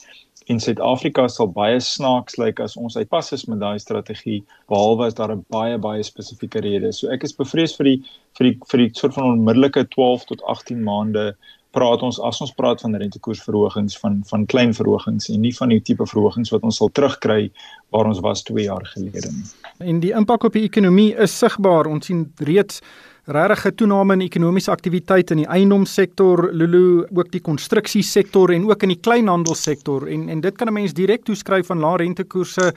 en 0.48 0.60
Suid-Afrika 0.64 1.28
sal 1.28 1.50
baie 1.52 1.80
snaaks 1.84 2.38
lyk 2.40 2.62
as 2.64 2.78
ons 2.80 2.96
uitpas 2.96 3.34
is 3.36 3.46
met 3.52 3.60
daai 3.60 3.80
strategie 3.84 4.40
behalwe 4.72 5.08
as 5.10 5.18
daar 5.18 5.34
'n 5.36 5.46
baie 5.52 5.78
baie 5.78 6.04
spesifieke 6.04 6.62
rede. 6.62 6.94
So 6.94 7.10
ek 7.12 7.24
is 7.24 7.36
bevrees 7.36 7.76
vir 7.76 7.84
die 7.84 7.98
vir 8.38 8.46
die 8.48 8.58
vir 8.72 8.80
die 8.80 8.90
soort 8.94 9.14
van 9.14 9.32
onmiddellike 9.32 9.84
12 9.96 10.26
tot 10.26 10.44
18 10.44 10.84
maande 10.84 11.36
praat 11.78 12.04
ons 12.06 12.20
as 12.30 12.40
ons 12.44 12.54
praat 12.58 12.82
van 12.84 12.96
rentekoersverhogings 13.02 13.98
van 14.02 14.22
van 14.30 14.46
klein 14.54 14.74
verhogings 14.78 15.30
en 15.34 15.44
nie 15.46 15.54
van 15.58 15.74
die 15.74 15.82
tipe 15.82 16.08
verhogings 16.10 16.54
wat 16.56 16.66
ons 16.68 16.80
sal 16.82 16.90
terugkry 17.00 17.52
waar 17.96 18.10
ons 18.10 18.22
was 18.26 18.44
2 18.48 18.66
jaar 18.66 18.86
gelede 18.94 19.30
nie. 19.34 19.46
En 19.80 20.02
die 20.04 20.14
impak 20.18 20.48
op 20.50 20.58
die 20.58 20.66
ekonomie 20.66 21.14
is 21.28 21.38
sigbaar. 21.38 21.90
Ons 21.92 22.10
sien 22.10 22.26
reeds 22.50 22.82
regtig 23.28 23.66
'n 23.66 23.76
toename 23.76 24.14
in 24.14 24.22
ekonomiese 24.22 24.72
aktiwiteit 24.72 25.32
in 25.32 25.38
die 25.44 25.48
eiendomssektor, 25.48 26.50
Lulu, 26.54 27.06
ook 27.12 27.32
die 27.32 27.42
konstruksiesektor 27.42 28.54
en 28.54 28.70
ook 28.70 28.84
in 28.84 28.90
die 28.90 29.02
kleinhandelsektor 29.02 30.08
en 30.08 30.30
en 30.30 30.42
dit 30.42 30.58
kan 30.58 30.68
'n 30.68 30.74
mens 30.74 30.94
direk 30.94 31.24
toeskryf 31.24 31.72
aan 31.72 31.80
lae 31.80 31.98
rentekoerse. 31.98 32.74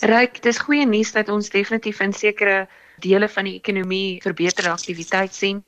Ryk, 0.00 0.42
dis 0.42 0.58
goeie 0.58 0.86
nuus 0.86 1.12
dat 1.12 1.28
ons 1.28 1.50
definitief 1.50 2.00
in 2.00 2.12
sekere 2.12 2.66
dele 3.00 3.28
van 3.28 3.44
die 3.44 3.54
ekonomie 3.60 4.20
verbeterde 4.22 4.70
aktiwiteit 4.70 5.34
sien. 5.34 5.62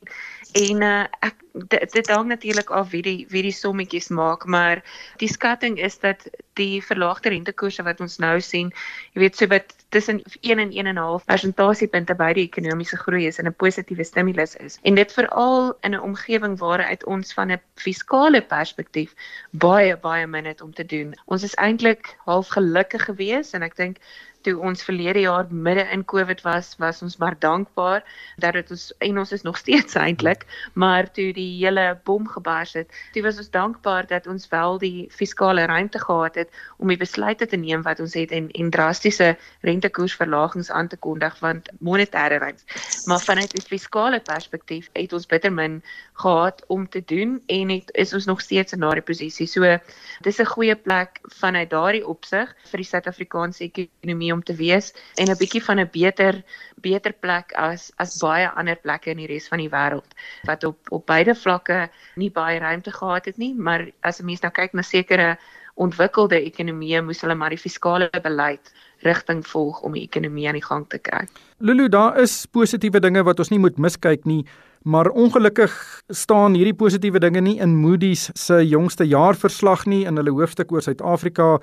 En 0.53 0.83
uh, 0.83 1.05
ek 1.21 1.44
dit, 1.55 1.93
dit 1.93 2.09
hang 2.11 2.27
natuurlik 2.29 2.71
af 2.71 2.91
wie 2.91 3.03
die 3.03 3.27
wie 3.31 3.43
die 3.47 3.55
sommetjies 3.55 4.09
maak, 4.09 4.45
maar 4.45 4.83
die 5.23 5.31
skatting 5.31 5.79
is 5.79 5.99
dat 6.03 6.27
die 6.59 6.83
verlaagde 6.83 7.31
rentekoerse 7.31 7.83
wat 7.87 8.01
ons 8.03 8.19
nou 8.23 8.41
sien, 8.43 8.73
jy 9.15 9.23
weet 9.23 9.39
so 9.39 9.47
wat 9.53 9.75
tussen 9.95 10.21
1 10.43 10.59
en 10.59 10.75
1.5 10.97 11.29
persentasiepunte 11.31 12.17
by 12.19 12.33
die 12.35 12.47
ekonomiese 12.49 12.99
groei 13.05 13.27
is 13.31 13.39
en 13.39 13.47
'n 13.47 13.55
positiewe 13.55 14.05
stimulus 14.05 14.57
is. 14.57 14.79
En 14.83 14.95
dit 14.95 15.13
veral 15.13 15.75
in 15.83 15.95
'n 15.95 16.03
omgewing 16.11 16.59
waaruit 16.59 17.07
ons 17.07 17.33
van 17.33 17.53
'n 17.53 17.61
fiskale 17.77 18.43
perspektief 18.43 19.15
baie 19.51 19.97
baie 19.97 20.27
min 20.27 20.45
het 20.45 20.61
om 20.61 20.75
te 20.75 20.85
doen. 20.85 21.15
Ons 21.27 21.43
is 21.43 21.55
eintlik 21.55 22.17
half 22.27 22.49
gelukkig 22.49 23.05
geweest 23.05 23.55
en 23.55 23.63
ek 23.63 23.77
dink 23.77 23.99
toe 24.45 24.55
ons 24.61 24.85
verlede 24.87 25.25
jaar 25.25 25.49
midde 25.51 25.85
in 25.95 26.05
Covid 26.05 26.43
was, 26.45 26.75
was 26.83 27.03
ons 27.05 27.17
maar 27.23 27.37
dankbaar 27.41 28.05
dat 28.43 28.59
dit 28.59 28.73
ons 28.77 28.87
en 29.09 29.21
ons 29.23 29.33
is 29.37 29.45
nog 29.47 29.59
steeds 29.63 29.97
eintlik, 30.05 30.45
maar 30.73 31.11
toe 31.17 31.31
die 31.37 31.44
die 31.45 31.65
hele 31.65 31.87
bom 32.09 32.27
gebars 32.29 32.75
het. 32.79 32.93
Toe 33.13 33.23
was 33.27 33.39
ons 33.43 33.51
dankbaar 33.55 34.09
dat 34.11 34.27
ons 34.31 34.49
wel 34.53 34.79
die 34.83 35.07
fiskale 35.13 35.67
ruimte 35.71 36.01
gehad 36.03 36.39
het 36.41 36.51
om 36.79 36.91
die 36.93 37.01
besluite 37.01 37.47
te 37.47 37.61
neem 37.61 37.85
wat 37.87 38.01
ons 38.01 38.17
het 38.19 38.33
en 38.35 38.51
en 38.55 38.71
drastiese 38.71 39.35
rentekoersverlagings 39.67 40.71
aan 40.71 40.89
te 40.89 40.97
kondig 40.97 41.39
want 41.45 41.71
monetêre 41.79 42.41
ruimte. 42.43 42.65
Maar 43.07 43.21
vanuit 43.21 43.55
'n 43.55 43.67
fiskale 43.69 44.21
perspektief 44.21 44.89
het 44.93 45.13
ons 45.13 45.27
bitter 45.27 45.53
min 45.53 45.83
gehad 46.13 46.65
om 46.67 46.89
te 46.89 47.03
doen 47.05 47.43
en 47.47 47.69
het 47.69 47.91
is 47.93 48.15
ons 48.15 48.25
nog 48.25 48.41
steeds 48.41 48.73
in 48.73 48.81
daardie 48.81 49.03
posisie. 49.03 49.47
So 49.47 49.79
dis 50.21 50.41
'n 50.41 50.53
goeie 50.55 50.77
plek 50.77 51.21
vanuit 51.23 51.71
daardie 51.71 52.07
opsig 52.07 52.55
vir 52.71 52.79
die 52.79 52.87
Suid-Afrikaanse 52.87 53.65
ekonomie 53.65 54.33
om 54.33 54.43
te 54.43 54.55
wees 54.55 54.95
en 55.15 55.29
'n 55.29 55.37
bietjie 55.37 55.65
van 55.65 55.81
'n 55.81 55.89
beter 55.93 56.43
beter 56.85 57.13
plek 57.13 57.53
as 57.57 57.93
as 57.97 58.19
baie 58.19 58.49
ander 58.49 58.77
plekke 58.77 59.11
in 59.11 59.23
die 59.23 59.27
res 59.27 59.49
van 59.49 59.59
die 59.59 59.71
wêreld 59.71 60.17
wat 60.49 60.65
op 60.65 60.91
op 60.91 61.07
beide 61.07 61.34
vlakke 61.35 61.89
nie 62.17 62.31
baie 62.31 62.59
ruimte 62.59 62.93
gehad 62.93 63.25
het 63.27 63.39
nie, 63.39 63.55
maar 63.55 63.87
as 64.03 64.21
'n 64.21 64.27
mens 64.27 64.43
nou 64.43 64.53
kyk 64.53 64.75
na 64.75 64.83
sekere 64.83 65.37
ontwikkelde 65.75 66.39
ekonomieë, 66.39 67.03
moes 67.03 67.21
hulle 67.21 67.35
maar 67.35 67.51
die 67.51 67.59
fiskale 67.59 68.11
beleid 68.23 68.73
rigting 69.03 69.47
volg 69.47 69.81
om 69.83 69.93
die 69.93 70.03
ekonomie 70.03 70.47
aan 70.49 70.59
die 70.59 70.65
gang 70.65 70.87
te 70.89 70.99
kry. 70.99 71.27
Lulu, 71.59 71.89
daar 71.89 72.21
is 72.21 72.47
positiewe 72.47 73.01
dinge 73.01 73.25
wat 73.25 73.39
ons 73.39 73.51
nie 73.51 73.59
moet 73.59 73.79
miskyk 73.79 74.25
nie. 74.25 74.45
Maar 74.85 75.09
ongelukkig 75.09 75.73
staan 76.13 76.55
hierdie 76.55 76.77
positiewe 76.77 77.19
dinge 77.19 77.41
nie 77.41 77.57
in 77.61 77.77
Moody's 77.81 78.29
se 78.35 78.59
jongste 78.69 79.07
jaarverslag 79.09 79.87
nie 79.87 80.03
in 80.05 80.21
hulle 80.21 80.35
hoofstuk 80.37 80.73
oor 80.73 80.85
Suid-Afrika 80.85 81.59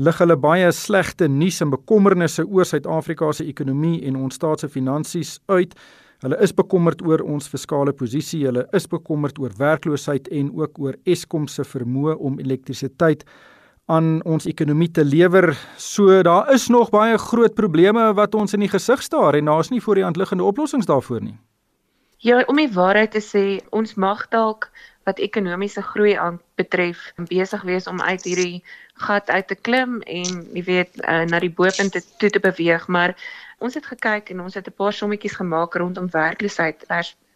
lig 0.00 0.20
hulle 0.22 0.38
baie 0.40 0.70
slegte 0.72 1.28
nuus 1.28 1.60
en 1.60 1.74
bekommernisse 1.74 2.46
oor 2.48 2.64
Suid-Afrika 2.64 3.28
se 3.32 3.44
ekonomie 3.44 4.00
en 4.08 4.16
ons 4.16 4.34
staat 4.40 4.64
se 4.64 4.72
finansies 4.72 5.36
uit. 5.52 5.76
Hulle 6.22 6.36
is 6.38 6.52
bekommerd 6.54 7.00
oor 7.02 7.24
ons 7.26 7.48
fiskale 7.50 7.90
posisie, 7.98 8.44
hulle 8.46 8.62
is 8.78 8.84
bekommerd 8.86 9.40
oor 9.42 9.50
werkloosheid 9.58 10.28
en 10.30 10.52
ook 10.54 10.78
oor 10.78 10.94
Eskom 11.02 11.48
se 11.50 11.64
vermoë 11.66 12.14
om 12.22 12.38
elektrisiteit 12.38 13.24
aan 13.90 14.20
ons 14.22 14.46
ekonomie 14.46 14.90
te 14.94 15.02
lewer. 15.02 15.50
So 15.82 16.20
daar 16.22 16.52
is 16.54 16.68
nog 16.70 16.92
baie 16.94 17.18
groot 17.18 17.56
probleme 17.58 18.12
wat 18.14 18.38
ons 18.38 18.54
in 18.54 18.62
die 18.62 18.70
gesig 18.70 19.02
staar 19.02 19.34
en 19.34 19.50
daar's 19.50 19.72
nie 19.74 19.82
voor 19.82 19.98
die 19.98 20.06
hand 20.06 20.20
liggende 20.20 20.46
oplossings 20.46 20.86
daarvoor 20.86 21.26
nie. 21.26 21.34
Ja, 22.22 22.44
om 22.46 22.56
die 22.56 22.70
waarheid 22.70 23.16
te 23.16 23.24
sê, 23.24 23.58
ons 23.74 23.96
mag 23.98 24.28
dalk 24.30 24.70
wat 25.02 25.18
ekonomiese 25.18 25.82
groei 25.82 26.14
aan 26.14 26.38
betref 26.54 27.08
besig 27.26 27.66
wees 27.66 27.90
om 27.90 27.98
uit 27.98 28.22
hierdie 28.22 28.62
gat 29.02 29.26
uit 29.30 29.48
te 29.50 29.58
klim 29.58 29.98
en 30.06 30.44
jy 30.54 30.62
weet 30.68 31.00
uh, 31.02 31.24
na 31.26 31.40
die 31.42 31.50
boepunte 31.50 31.98
toe 32.22 32.30
te 32.30 32.38
beweeg, 32.38 32.86
maar 32.86 33.16
ons 33.62 33.74
het 33.78 33.86
gekyk 33.86 34.30
en 34.34 34.40
ons 34.44 34.54
het 34.54 34.66
'n 34.68 34.78
paar 34.80 34.92
sommetjies 34.92 35.38
gemaak 35.40 35.74
rondom 35.74 36.10
werkloosheid 36.10 36.84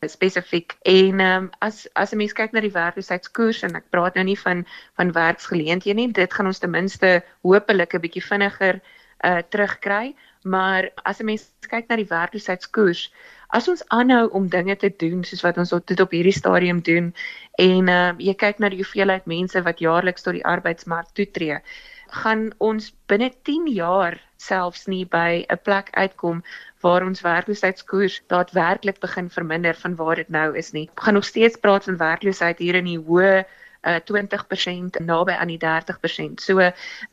spesifiek. 0.01 0.77
En 0.83 1.21
um, 1.21 1.51
as 1.59 1.89
as 1.95 2.13
'n 2.13 2.17
mens 2.17 2.33
kyk 2.33 2.53
na 2.53 2.61
die 2.61 2.73
werkloosheidskoers 2.73 3.63
en 3.63 3.77
ek 3.77 3.91
praat 3.91 4.15
nou 4.15 4.25
nie 4.25 4.39
van 4.39 4.67
van 4.97 5.13
werksgeleenthede 5.13 5.95
nie 5.95 6.13
dit 6.13 6.33
gaan 6.33 6.47
ons 6.47 6.59
ten 6.59 6.71
minste 6.71 7.25
hopelik 7.43 7.95
'n 7.95 8.01
bietjie 8.01 8.25
vinniger 8.25 8.81
uh, 9.25 9.39
terugkry. 9.49 10.15
Maar 10.43 10.91
as 11.03 11.21
'n 11.21 11.25
mens 11.25 11.53
kyk 11.61 11.89
na 11.89 11.97
die 11.97 12.09
werkloosheidskoers 12.09 13.11
as 13.49 13.69
ons 13.69 13.83
aanhou 13.89 14.29
om 14.31 14.49
dinge 14.49 14.77
te 14.77 14.91
doen 14.97 15.25
soos 15.25 15.43
wat 15.43 15.59
ons 15.59 15.69
tot 15.69 16.01
op 16.01 16.11
hierdie 16.11 16.35
stadium 16.35 16.81
doen 16.83 17.13
en 17.59 17.89
uh, 17.89 18.13
jy 18.19 18.35
kyk 18.35 18.59
na 18.59 18.69
die 18.69 18.81
hoeveelheid 18.83 19.27
mense 19.27 19.63
wat 19.63 19.79
jaarliks 19.79 20.23
tot 20.27 20.35
die 20.35 20.45
arbeidsmark 20.45 21.13
toetree 21.15 21.61
gaan 22.09 22.51
ons 22.59 22.95
binne 23.07 23.33
10 23.43 23.67
jaar 23.75 24.21
selfs 24.37 24.87
nie 24.87 25.05
by 25.05 25.45
'n 25.49 25.59
plek 25.63 25.89
uitkom 25.93 26.43
waar 26.81 27.03
ons 27.03 27.21
werkloosheidskoers 27.21 28.23
daadwerklik 28.29 29.01
begin 29.01 29.31
verminder 29.31 29.75
van 29.75 29.97
waar 29.97 30.17
dit 30.17 30.29
nou 30.29 30.57
is 30.57 30.73
nie. 30.73 30.89
Ons 30.89 31.05
gaan 31.05 31.15
nog 31.15 31.25
steeds 31.25 31.57
praat 31.57 31.85
van 31.85 31.97
werkloosheid 31.97 32.59
hier 32.59 32.75
in 32.75 32.85
die 32.85 32.99
hoë 32.99 33.45
uh, 33.87 34.01
20% 34.11 35.01
naby 35.05 35.33
aan 35.33 35.53
die 35.53 35.61
30%. 35.63 36.43
So 36.43 36.59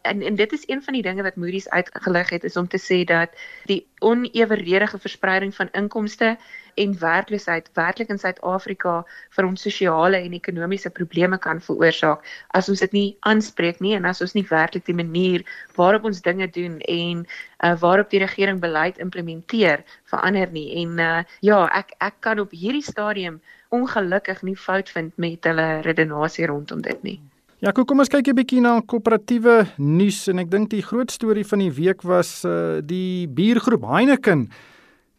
en 0.01 0.21
en 0.21 0.35
dit 0.35 0.51
is 0.51 0.67
een 0.67 0.83
van 0.83 0.93
die 0.93 1.05
dinge 1.05 1.23
wat 1.23 1.35
Moody's 1.35 1.69
uitgelig 1.69 2.29
het 2.29 2.43
is 2.43 2.57
om 2.57 2.67
te 2.67 2.81
sê 2.81 3.03
dat 3.03 3.29
die 3.65 3.85
oneweredige 3.99 4.99
verspreiding 4.99 5.55
van 5.55 5.69
inkomste 5.71 6.37
en 6.75 6.99
werkloosheid 6.99 7.69
werklik 7.73 8.09
in 8.09 8.19
Suid-Afrika 8.19 8.93
vir 9.35 9.47
ons 9.47 9.61
sosiale 9.61 10.19
en 10.25 10.33
ekonomiese 10.33 10.89
probleme 10.89 11.37
kan 11.37 11.61
veroorsaak 11.61 12.25
as 12.57 12.69
ons 12.69 12.81
dit 12.85 12.95
nie 12.97 13.07
aanspreek 13.29 13.81
nie 13.83 13.93
en 13.97 14.07
as 14.09 14.21
ons 14.25 14.33
nie 14.37 14.45
werklik 14.49 14.85
die 14.89 14.97
manier 14.97 15.45
waarop 15.77 16.07
ons 16.09 16.23
dinge 16.25 16.47
doen 16.55 16.79
en 16.79 17.25
uh, 17.25 17.75
waarop 17.79 18.09
die 18.09 18.23
regering 18.25 18.61
beleid 18.63 18.97
implementeer 18.97 19.85
verander 20.09 20.49
nie 20.51 20.69
en 20.83 20.99
uh, 20.99 21.21
ja 21.45 21.65
ek 21.81 21.93
ek 22.01 22.21
kan 22.25 22.41
op 22.41 22.55
hierdie 22.57 22.85
stadium 22.85 23.41
ongelukkig 23.73 24.43
nie 24.45 24.57
fout 24.59 24.89
vind 24.93 25.17
met 25.17 25.49
hulle 25.49 25.81
redenasie 25.85 26.45
rondom 26.49 26.81
dit 26.85 27.03
nie. 27.03 27.19
Ja, 27.63 27.71
kom 27.71 27.99
ons 28.03 28.11
kyk 28.11 28.27
'n 28.27 28.35
bietjie 28.35 28.61
na 28.61 28.81
koöperatiewe 28.81 29.65
nuus 29.77 30.27
en 30.27 30.39
ek 30.39 30.51
dink 30.51 30.69
die 30.69 30.83
groot 30.83 31.11
storie 31.11 31.45
van 31.47 31.59
die 31.59 31.71
week 31.71 32.01
was 32.03 32.43
uh, 32.45 32.81
die 32.83 33.27
biergroep 33.27 33.85
Heineken 33.87 34.49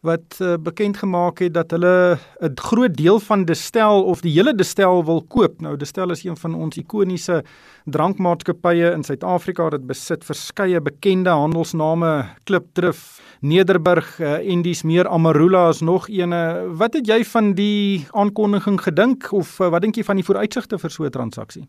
wat 0.05 0.37
uh, 0.39 0.55
bekend 0.61 0.97
gemaak 1.01 1.41
het 1.43 1.53
dat 1.53 1.71
hulle 1.71 2.17
'n 2.41 2.55
groot 2.55 2.93
deel 2.93 3.19
van 3.19 3.45
Destel 3.45 4.03
of 4.03 4.21
die 4.21 4.31
hele 4.31 4.55
Destel 4.55 5.05
wil 5.05 5.21
koop. 5.21 5.61
Nou 5.61 5.77
Destel 5.77 6.11
is 6.11 6.23
een 6.23 6.37
van 6.37 6.53
ons 6.53 6.77
ikoniese 6.77 7.43
drankmaatskappye 7.85 8.91
in 8.91 9.03
Suid-Afrika. 9.03 9.69
Dit 9.69 9.87
besit 9.87 10.23
verskeie 10.23 10.81
bekende 10.81 11.29
handelsname, 11.29 12.25
Klipdrif, 12.43 13.21
Nederburg 13.39 14.19
uh, 14.19 14.51
en 14.51 14.61
dis 14.61 14.83
meer 14.83 15.07
Amarula 15.07 15.69
is 15.69 15.81
nog 15.81 16.07
eene. 16.09 16.69
Wat 16.77 16.93
het 16.93 17.07
jy 17.07 17.23
van 17.23 17.53
die 17.53 18.07
aankondiging 18.11 18.81
gedink 18.81 19.31
of 19.31 19.59
uh, 19.59 19.69
wat 19.69 19.81
dink 19.81 19.95
jy 19.95 20.03
van 20.03 20.15
die 20.15 20.25
vooruitsigte 20.25 20.77
vir 20.77 20.89
so 20.89 21.03
'n 21.03 21.09
transaksie? 21.09 21.67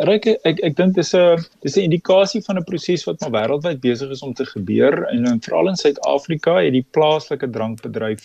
Ryk 0.00 0.26
ek 0.48 0.60
ek 0.64 0.76
dink 0.76 0.94
dis 0.96 1.12
'n 1.14 1.36
dis 1.60 1.76
'n 1.76 1.84
indikasie 1.84 2.40
van 2.46 2.56
'n 2.56 2.64
proses 2.64 3.04
wat 3.04 3.20
maar 3.20 3.34
wêreldwyd 3.36 3.80
besig 3.80 4.10
is 4.10 4.22
om 4.22 4.32
te 4.32 4.46
gebeur 4.46 5.04
en, 5.12 5.26
en 5.26 5.40
veral 5.40 5.68
in 5.68 5.76
Suid-Afrika 5.76 6.54
het 6.64 6.72
die 6.72 6.86
plaaslike 6.96 7.50
drankbedryf 7.50 8.22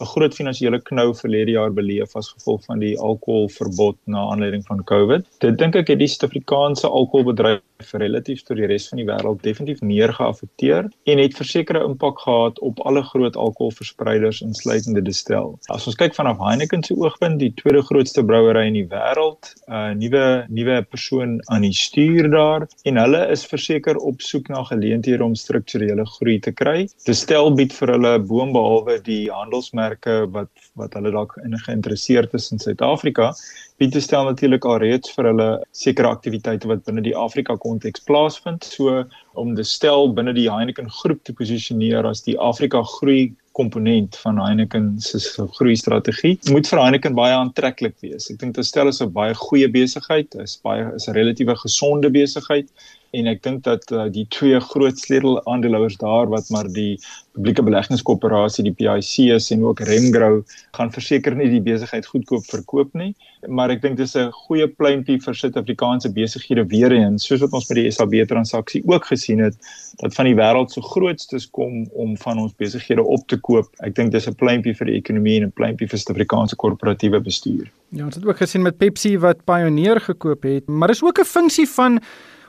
'n 0.00 0.06
groot 0.14 0.34
finansiële 0.34 0.78
knou 0.90 1.14
verlede 1.14 1.56
jaar 1.58 1.72
beleef 1.74 2.14
as 2.14 2.30
gevolg 2.36 2.62
van 2.64 2.78
die 2.78 2.94
alkoholverbod 2.98 3.96
na 4.06 4.30
aanleiding 4.30 4.62
van 4.66 4.84
COVID. 4.84 5.26
Dit 5.40 5.58
dink 5.58 5.74
ek 5.74 5.88
het 5.88 5.98
die 5.98 6.06
Suid-Afrikaanse 6.06 6.86
alkoholbedryf 6.86 7.62
relatief 8.00 8.42
tot 8.46 8.56
die 8.56 8.66
res 8.66 8.88
van 8.88 9.00
die 9.02 9.06
wêreld 9.08 9.42
definitief 9.42 9.82
meer 9.84 10.12
geaffekteer 10.14 10.88
en 11.10 11.22
het 11.22 11.36
versekerde 11.36 11.84
impak 11.84 12.20
gehad 12.24 12.58
op 12.64 12.80
alle 12.88 13.02
groot 13.02 13.36
alkoholverspreiders 13.36 14.40
insluitende 14.46 15.02
Distel. 15.02 15.58
As 15.74 15.86
ons 15.86 15.98
kyk 15.98 16.14
vanaf 16.14 16.40
Heineken 16.42 16.82
se 16.84 16.96
oogpunt, 16.96 17.38
die 17.38 17.52
tweede 17.60 17.82
grootste 17.82 18.24
brouery 18.24 18.66
in 18.68 18.78
die 18.78 18.86
wêreld, 18.88 19.52
'n 19.68 19.72
uh, 19.74 19.92
nuwe 19.98 20.24
nuwe 20.48 20.82
persoon 20.82 21.38
aan 21.52 21.62
die 21.62 21.74
stuur 21.74 22.30
daar 22.30 22.68
en 22.84 22.96
hulle 22.96 23.22
is 23.34 23.46
verseker 23.46 23.96
op 23.96 24.20
soek 24.20 24.48
na 24.48 24.64
geleenthede 24.64 25.24
om 25.24 25.34
strukturele 25.34 26.06
groei 26.06 26.38
te 26.40 26.52
kry. 26.52 26.88
Distel 27.04 27.54
bied 27.54 27.72
vir 27.72 27.94
hulle 27.96 28.18
boonbehalwe 28.18 29.00
die 29.02 29.30
handelsmerk 29.30 29.88
merke 29.88 30.30
wat 30.32 30.50
wat 30.78 30.94
hulle 30.94 31.10
dalk 31.10 31.36
in 31.44 31.56
geïnteresseerd 31.58 32.34
is 32.34 32.52
in 32.52 32.58
Suid-Afrika, 32.58 33.32
bied 33.78 33.92
te 33.94 34.00
stel 34.02 34.26
natuurlik 34.26 34.64
al 34.66 34.80
reeds 34.82 35.12
vir 35.14 35.30
hulle 35.30 35.48
sekere 35.76 36.10
aktiwiteite 36.10 36.68
wat 36.70 36.84
binne 36.86 37.02
die 37.04 37.14
Afrika 37.16 37.54
konteks 37.62 38.02
plaasvind, 38.08 38.66
so 38.66 39.04
om 39.38 39.54
te 39.54 39.64
stel 39.66 40.10
binne 40.14 40.34
die 40.34 40.48
Heineken 40.50 40.90
groep 41.00 41.22
te 41.24 41.34
posisioneer 41.38 42.08
as 42.08 42.24
die 42.26 42.34
Afrika 42.42 42.82
groei 42.98 43.30
komponent 43.58 44.16
van 44.22 44.38
Heineken 44.38 44.90
se 45.02 45.18
groei 45.58 45.76
strategie 45.78 46.36
moet 46.50 46.68
vir 46.70 46.82
Heineken 46.82 47.16
baie 47.18 47.34
aantreklik 47.34 47.96
wees. 48.02 48.28
Ek 48.30 48.38
dink 48.42 48.54
dit 48.58 48.66
stel 48.66 48.90
is 48.90 49.02
'n 49.02 49.12
baie 49.14 49.34
goeie 49.34 49.68
besigheid, 49.70 50.34
is 50.42 50.58
baie 50.62 50.86
is 50.94 51.08
'n 51.08 51.14
relatiewe 51.14 51.56
gesonde 51.64 52.10
besigheid 52.10 52.68
en 53.10 53.26
ek 53.30 53.42
dink 53.42 53.62
dat 53.64 53.90
uh, 53.92 54.06
die 54.12 54.26
twee 54.32 54.58
groot 54.60 54.98
sleutel 54.98 55.38
aandeelhouers 55.48 55.96
daar 55.96 56.28
wat 56.28 56.50
maar 56.52 56.68
die 56.68 56.98
publieke 57.38 57.62
beleggingskoöperasie 57.62 58.64
die 58.66 58.74
PIC 58.74 59.30
is 59.36 59.50
en 59.54 59.64
ook 59.64 59.80
Remgrow 59.86 60.42
gaan 60.76 60.90
verseker 60.92 61.36
nie 61.38 61.48
die 61.52 61.62
besigheid 61.62 62.06
goedkoop 62.06 62.44
verkoop 62.50 62.94
nie. 62.98 63.12
Maar 63.46 63.70
ek 63.76 63.82
dink 63.84 63.96
dis 63.96 64.16
'n 64.16 64.32
goeie 64.46 64.66
pleintjie 64.66 65.20
vir 65.22 65.34
Suid-Afrikaanse 65.34 66.10
besighede 66.12 66.64
weer 66.66 66.92
eens 66.92 67.26
soos 67.26 67.40
wat 67.40 67.52
ons 67.52 67.68
met 67.68 67.78
die 67.78 67.90
SAB 67.90 68.14
transaksie 68.26 68.82
ook 68.86 69.06
gesien 69.06 69.38
het 69.38 69.54
dat 70.02 70.14
van 70.14 70.26
die 70.26 70.34
wêreld 70.34 70.70
se 70.70 70.82
grootstes 70.82 71.46
kom 71.50 71.86
om 71.92 72.16
van 72.16 72.38
ons 72.38 72.52
besighede 72.58 73.02
op 73.02 73.26
te 73.28 73.36
koop. 73.36 73.70
Ek 73.80 73.94
dink 73.94 74.12
dis 74.12 74.26
'n 74.26 74.34
pleintjie 74.34 74.74
vir 74.74 74.86
die 74.86 74.98
ekonomie 74.98 75.36
en 75.36 75.46
'n 75.46 75.52
pleintjie 75.52 75.88
vir 75.88 75.98
Suid-Afrikaanse 75.98 76.56
korporatiewe 76.56 77.20
bestuur. 77.20 77.70
Ja 77.90 78.04
ons 78.04 78.16
het 78.16 78.26
ook 78.26 78.36
gesien 78.36 78.62
met 78.62 78.76
Pepsi 78.78 79.16
wat 79.18 79.44
Pioneer 79.44 80.00
gekoop 80.00 80.42
het 80.42 80.66
maar 80.66 80.90
is 80.90 81.02
ook 81.02 81.20
'n 81.20 81.24
funksie 81.24 81.68
van 81.68 82.00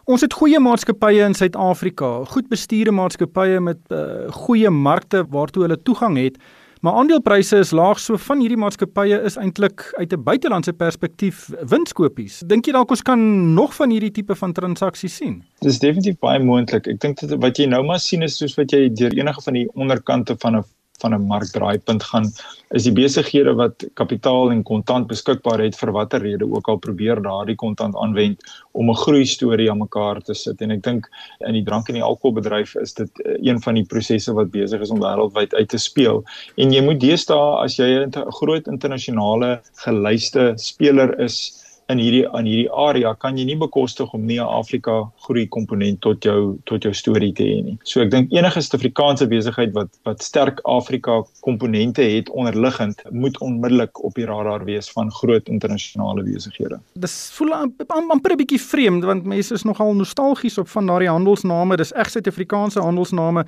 Ons 0.10 0.24
het 0.26 0.34
goeie 0.34 0.58
maatskappye 0.58 1.22
in 1.22 1.36
Suid-Afrika, 1.38 2.08
goed 2.32 2.48
bestuurde 2.50 2.90
maatskappye 2.98 3.60
met 3.62 3.78
uh, 3.94 4.26
goeie 4.48 4.72
markte 4.74 5.22
waartoe 5.30 5.68
hulle 5.68 5.78
toegang 5.86 6.16
het, 6.18 6.40
maar 6.82 6.98
aandelepryse 6.98 7.60
is 7.62 7.74
laag, 7.78 8.02
so 8.02 8.18
van 8.18 8.42
hierdie 8.42 8.58
maatskappye 8.58 9.20
is 9.30 9.38
eintlik 9.38 9.84
uit 10.00 10.16
'n 10.16 10.24
buitelandse 10.24 10.74
perspektief 10.74 11.44
winskoopies. 11.62 12.40
Dink 12.42 12.66
jy 12.66 12.74
dalk 12.74 12.90
ons 12.90 13.06
kan 13.06 13.54
nog 13.54 13.76
van 13.78 13.94
hierdie 13.94 14.12
tipe 14.12 14.34
van 14.36 14.54
transaksies 14.54 15.16
sien? 15.16 15.44
Dis 15.62 15.78
definitief 15.78 16.18
baie 16.18 16.42
moontlik. 16.42 16.88
Ek 16.88 17.00
dink 17.00 17.22
wat 17.38 17.62
jy 17.62 17.70
nou 17.70 17.84
maar 17.86 18.00
sien 18.00 18.26
is 18.26 18.38
soos 18.38 18.58
wat 18.58 18.72
jy 18.72 18.90
deur 18.90 19.14
enige 19.14 19.42
van 19.46 19.54
die 19.54 19.68
onderkante 19.76 20.36
van 20.42 20.58
'n 20.58 20.64
van 21.02 21.14
'n 21.14 21.28
markdraaipunt 21.28 22.04
gaan 22.04 22.32
is 22.70 22.84
die 22.84 22.94
besighede 22.94 23.54
wat 23.58 23.86
kapitaal 23.94 24.52
en 24.52 24.64
kontant 24.64 25.08
beskikbaar 25.08 25.60
het 25.60 25.76
vir 25.76 25.92
watter 25.92 26.22
rede 26.22 26.46
ook 26.46 26.68
al 26.68 26.78
probeer 26.78 27.22
daardie 27.22 27.56
kontant 27.56 27.96
aanwend 27.96 28.44
om 28.72 28.90
'n 28.90 28.96
groei 28.96 29.26
storie 29.26 29.70
aan 29.72 29.78
mekaar 29.78 30.22
te 30.22 30.34
sit. 30.34 30.62
En 30.62 30.72
ek 30.72 30.84
dink 30.84 31.10
in 31.48 31.54
die 31.54 31.64
drank 31.64 31.88
en 31.90 31.96
die 31.96 32.04
alkoholbedryf 32.04 32.76
is 32.76 32.94
dit 32.94 33.10
eh, 33.26 33.38
een 33.42 33.62
van 33.62 33.74
die 33.74 33.86
prosesse 33.86 34.34
wat 34.34 34.52
besig 34.52 34.82
is 34.82 34.90
om 34.90 35.02
wêreldwyd 35.02 35.54
uit 35.54 35.70
te 35.70 35.78
speel. 35.78 36.24
En 36.58 36.72
jy 36.72 36.82
moet 36.82 37.00
deesdae 37.00 37.64
as 37.64 37.78
jy 37.78 38.06
'n 38.06 38.32
groot 38.40 38.68
internasionale 38.68 39.62
gelyste 39.86 40.54
speler 40.56 41.20
is 41.20 41.66
in 41.90 42.00
hierdie 42.02 42.26
aan 42.38 42.46
hierdie 42.46 42.70
area 42.70 43.14
kan 43.18 43.38
jy 43.38 43.46
nie 43.50 43.58
bekostig 43.58 44.12
om 44.14 44.26
nie 44.26 44.40
'n 44.40 44.46
Afrika 44.46 45.10
groei 45.26 45.48
komponent 45.48 46.02
tot 46.02 46.24
jou 46.24 46.58
tot 46.66 46.84
jou 46.84 46.94
storie 46.94 47.34
te 47.34 47.44
hê 47.44 47.64
nie. 47.64 47.78
So 47.84 48.02
ek 48.02 48.12
dink 48.12 48.32
enige 48.32 48.62
Suid-Afrikaanse 48.62 49.28
besigheid 49.28 49.74
wat 49.74 49.90
wat 50.06 50.22
sterk 50.22 50.60
Afrika 50.64 51.24
komponente 51.42 52.02
het 52.02 52.30
onderliggend 52.30 53.02
moet 53.12 53.38
onmiddellik 53.40 54.04
op 54.04 54.14
die 54.14 54.26
radar 54.26 54.66
wees 54.66 54.90
van 54.90 55.12
groot 55.12 55.48
internasionale 55.48 56.24
besighede. 56.24 56.80
Dis 56.94 57.32
voel 57.34 57.54
amper 57.54 58.32
'n 58.32 58.38
bietjie 58.38 58.62
vreemd 58.62 59.04
want 59.04 59.26
mense 59.26 59.54
is 59.54 59.64
nogal 59.64 59.94
nostalgies 59.94 60.58
op 60.58 60.68
van 60.68 60.86
daardie 60.86 61.10
handelsname. 61.10 61.78
Dis 61.78 61.92
reg 61.92 62.10
Suid-Afrikaanse 62.10 62.80
handelsname 62.80 63.46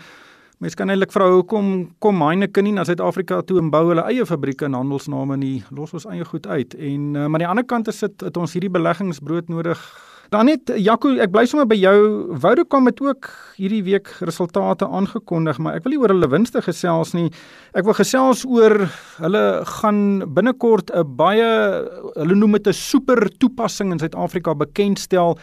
Mens 0.61 0.75
kan 0.77 0.91
eintlik 0.93 1.09
vra 1.09 1.25
hoekom 1.25 1.69
kom 2.05 2.19
Heineken 2.21 2.67
nie 2.67 2.75
na 2.75 2.83
Suid-Afrika 2.85 3.39
toe 3.49 3.57
en 3.57 3.71
bou 3.73 3.81
hulle 3.87 4.03
eie 4.05 4.27
fabrieke 4.29 4.67
en 4.67 4.77
handelsname 4.77 5.39
nie. 5.41 5.63
Los 5.73 5.95
ons 5.97 6.05
eie 6.05 6.25
goed 6.27 6.45
uit. 6.45 6.75
En 6.77 7.07
uh, 7.15 7.25
maar 7.25 7.39
aan 7.41 7.45
die 7.45 7.49
ander 7.49 7.65
kant 7.65 7.89
is 7.89 8.03
dit 8.05 8.27
het 8.27 8.37
ons 8.37 8.53
hierdie 8.53 8.69
beleggingsbrood 8.69 9.49
nodig 9.49 9.81
Dan 10.31 10.47
net 10.47 10.69
Jaco, 10.79 11.09
ek 11.19 11.33
bly 11.33 11.41
sommer 11.43 11.65
by 11.67 11.75
jou. 11.75 11.95
Vodacom 12.39 12.85
het 12.87 13.01
ook 13.03 13.27
hierdie 13.57 13.81
week 13.83 14.07
resultate 14.23 14.87
aangekondig, 14.87 15.57
maar 15.59 15.75
ek 15.75 15.83
wil 15.83 15.91
nie 15.91 15.99
oor 15.99 16.13
hulle 16.13 16.29
winste 16.31 16.61
gesels 16.63 17.11
nie. 17.17 17.25
Ek 17.75 17.83
wil 17.83 17.97
gesels 17.97 18.45
oor 18.47 18.77
hulle 19.17 19.41
gaan 19.73 19.99
binnekort 20.31 20.93
'n 20.95 21.03
baie 21.19 21.49
hulle 22.15 22.37
noem 22.39 22.55
dit 22.55 22.71
'n 22.71 22.73
super 22.73 23.27
toepassing 23.43 23.91
in 23.91 23.99
Suid-Afrika 23.99 24.55
bekendstel 24.55 25.35